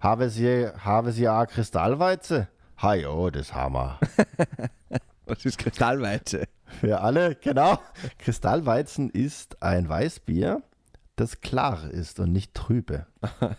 habe 0.00 0.28
Sie, 0.28 0.66
habe 0.66 1.12
Sie 1.12 1.28
a 1.28 1.46
Kristallweize? 1.46 2.48
Hajo, 2.76 3.30
das 3.30 3.54
Hammer. 3.54 3.98
Was 5.26 5.44
ist 5.44 5.58
Kristallweize? 5.58 6.48
Für 6.80 7.00
alle, 7.00 7.34
genau. 7.34 7.78
Kristallweizen 8.18 9.10
ist 9.10 9.62
ein 9.62 9.88
Weißbier, 9.88 10.62
das 11.16 11.40
klar 11.40 11.90
ist 11.90 12.20
und 12.20 12.32
nicht 12.32 12.54
trübe. 12.54 13.06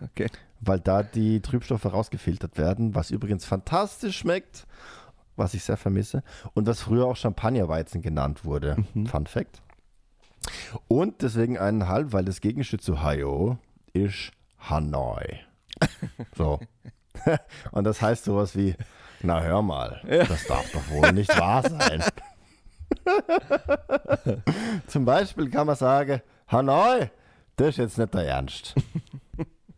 Okay. 0.00 0.30
Weil 0.60 0.80
da 0.80 1.02
die 1.02 1.42
Trübstoffe 1.42 1.84
rausgefiltert 1.84 2.56
werden, 2.56 2.94
was 2.94 3.10
übrigens 3.10 3.44
fantastisch 3.44 4.16
schmeckt, 4.16 4.66
was 5.36 5.52
ich 5.52 5.62
sehr 5.62 5.76
vermisse 5.76 6.22
und 6.54 6.66
was 6.66 6.80
früher 6.80 7.04
auch 7.04 7.16
Champagnerweizen 7.16 8.00
genannt 8.00 8.46
wurde. 8.46 8.76
Fun 9.10 9.26
Fact. 9.26 9.60
Und 10.88 11.20
deswegen 11.20 11.58
eineinhalb, 11.58 12.14
weil 12.14 12.24
das 12.24 12.40
Gegenstück 12.40 12.82
zu 12.82 13.02
Hayo 13.02 13.58
ist 13.92 14.30
Hanoi. 14.58 15.40
So. 16.34 16.60
und 17.72 17.84
das 17.84 18.02
heißt 18.02 18.24
sowas 18.24 18.56
wie, 18.56 18.74
na 19.26 19.42
hör 19.42 19.62
mal, 19.62 20.00
das 20.06 20.46
darf 20.46 20.70
doch 20.72 20.88
wohl 20.90 21.12
nicht 21.12 21.36
wahr 21.38 21.62
sein. 21.68 22.02
Zum 24.86 25.04
Beispiel 25.04 25.50
kann 25.50 25.66
man 25.66 25.76
sagen, 25.76 26.22
Hanoi, 26.48 27.10
das 27.56 27.70
ist 27.70 27.76
jetzt 27.78 27.98
nicht 27.98 28.14
der 28.14 28.28
Ernst. 28.28 28.74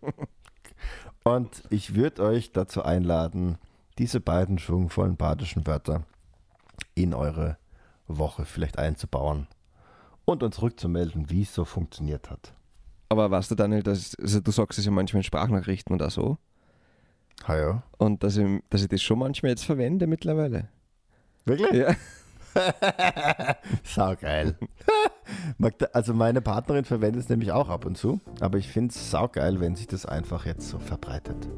Und 1.25 1.63
ich 1.71 1.95
würde 1.95 2.23
euch 2.23 2.53
dazu 2.53 2.83
einladen, 2.83 3.59
diese 3.99 4.21
beiden 4.21 4.59
schwungvollen 4.59 5.17
badischen 5.17 5.67
Wörter 5.67 6.05
in 6.95 7.13
eure 7.13 7.59
Woche 8.07 8.45
vielleicht 8.45 8.79
einzubauen 8.79 9.49
und 10.25 10.43
uns 10.43 10.63
rückzumelden, 10.63 11.31
wie 11.31 11.43
es 11.43 11.55
so 11.55 11.65
funktioniert 11.65 12.31
hat. 12.31 12.55
Aber 13.09 13.31
weißt 13.31 13.51
du, 13.51 13.55
Daniel, 13.55 13.83
dass, 13.83 14.15
also 14.17 14.41
du 14.41 14.51
sagst 14.51 14.79
es 14.79 14.85
ja 14.85 14.91
manchmal 14.91 15.21
in 15.21 15.25
Sprachnachrichten 15.25 15.95
oder 15.95 16.11
so. 16.11 16.39
Ah 17.45 17.57
ja. 17.57 17.83
Und 17.99 18.23
dass 18.23 18.37
ich, 18.37 18.47
dass 18.71 18.83
ich 18.83 18.89
das 18.89 19.03
schon 19.03 19.19
manchmal 19.19 19.51
jetzt 19.51 19.65
verwende 19.65 20.07
mittlerweile. 20.07 20.69
Wirklich? 21.45 21.73
Ja. 21.73 21.95
saugeil. 23.85 24.57
Also 25.93 26.15
meine 26.15 26.41
Partnerin 26.41 26.87
verwendet 26.87 27.23
es 27.25 27.29
nämlich 27.29 27.53
auch 27.53 27.69
ab 27.69 27.85
und 27.85 27.99
zu, 27.99 28.19
aber 28.41 28.57
ich 28.57 28.69
finde 28.69 28.95
es 28.95 29.11
saugeil, 29.11 29.61
wenn 29.61 29.77
sich 29.77 29.87
das 29.87 30.07
einfach 30.07 30.47
jetzt 30.47 30.69
so 30.69 30.79
verbreitet. 30.79 31.49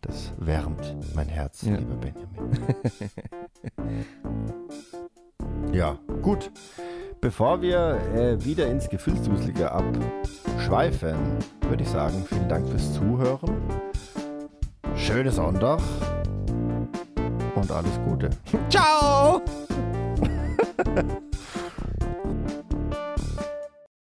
Das 0.00 0.32
wärmt 0.38 0.96
mein 1.14 1.28
Herz, 1.28 1.62
Ja. 1.62 1.76
lieber 1.76 1.96
Benjamin. 1.96 2.58
ja, 5.72 5.98
gut. 6.22 6.50
Bevor 7.20 7.60
wir 7.60 8.00
äh, 8.14 8.42
wieder 8.44 8.66
ins 8.68 8.88
Gefühlsduselige 8.88 9.70
abschweifen, 9.70 11.16
würde 11.68 11.82
ich 11.82 11.90
sagen, 11.90 12.24
vielen 12.26 12.48
Dank 12.48 12.66
fürs 12.68 12.94
Zuhören. 12.94 13.60
Schönes 14.96 15.36
Sonntag 15.36 15.80
und 17.54 17.70
alles 17.70 17.98
Gute. 18.06 18.30
Ciao! 18.68 19.40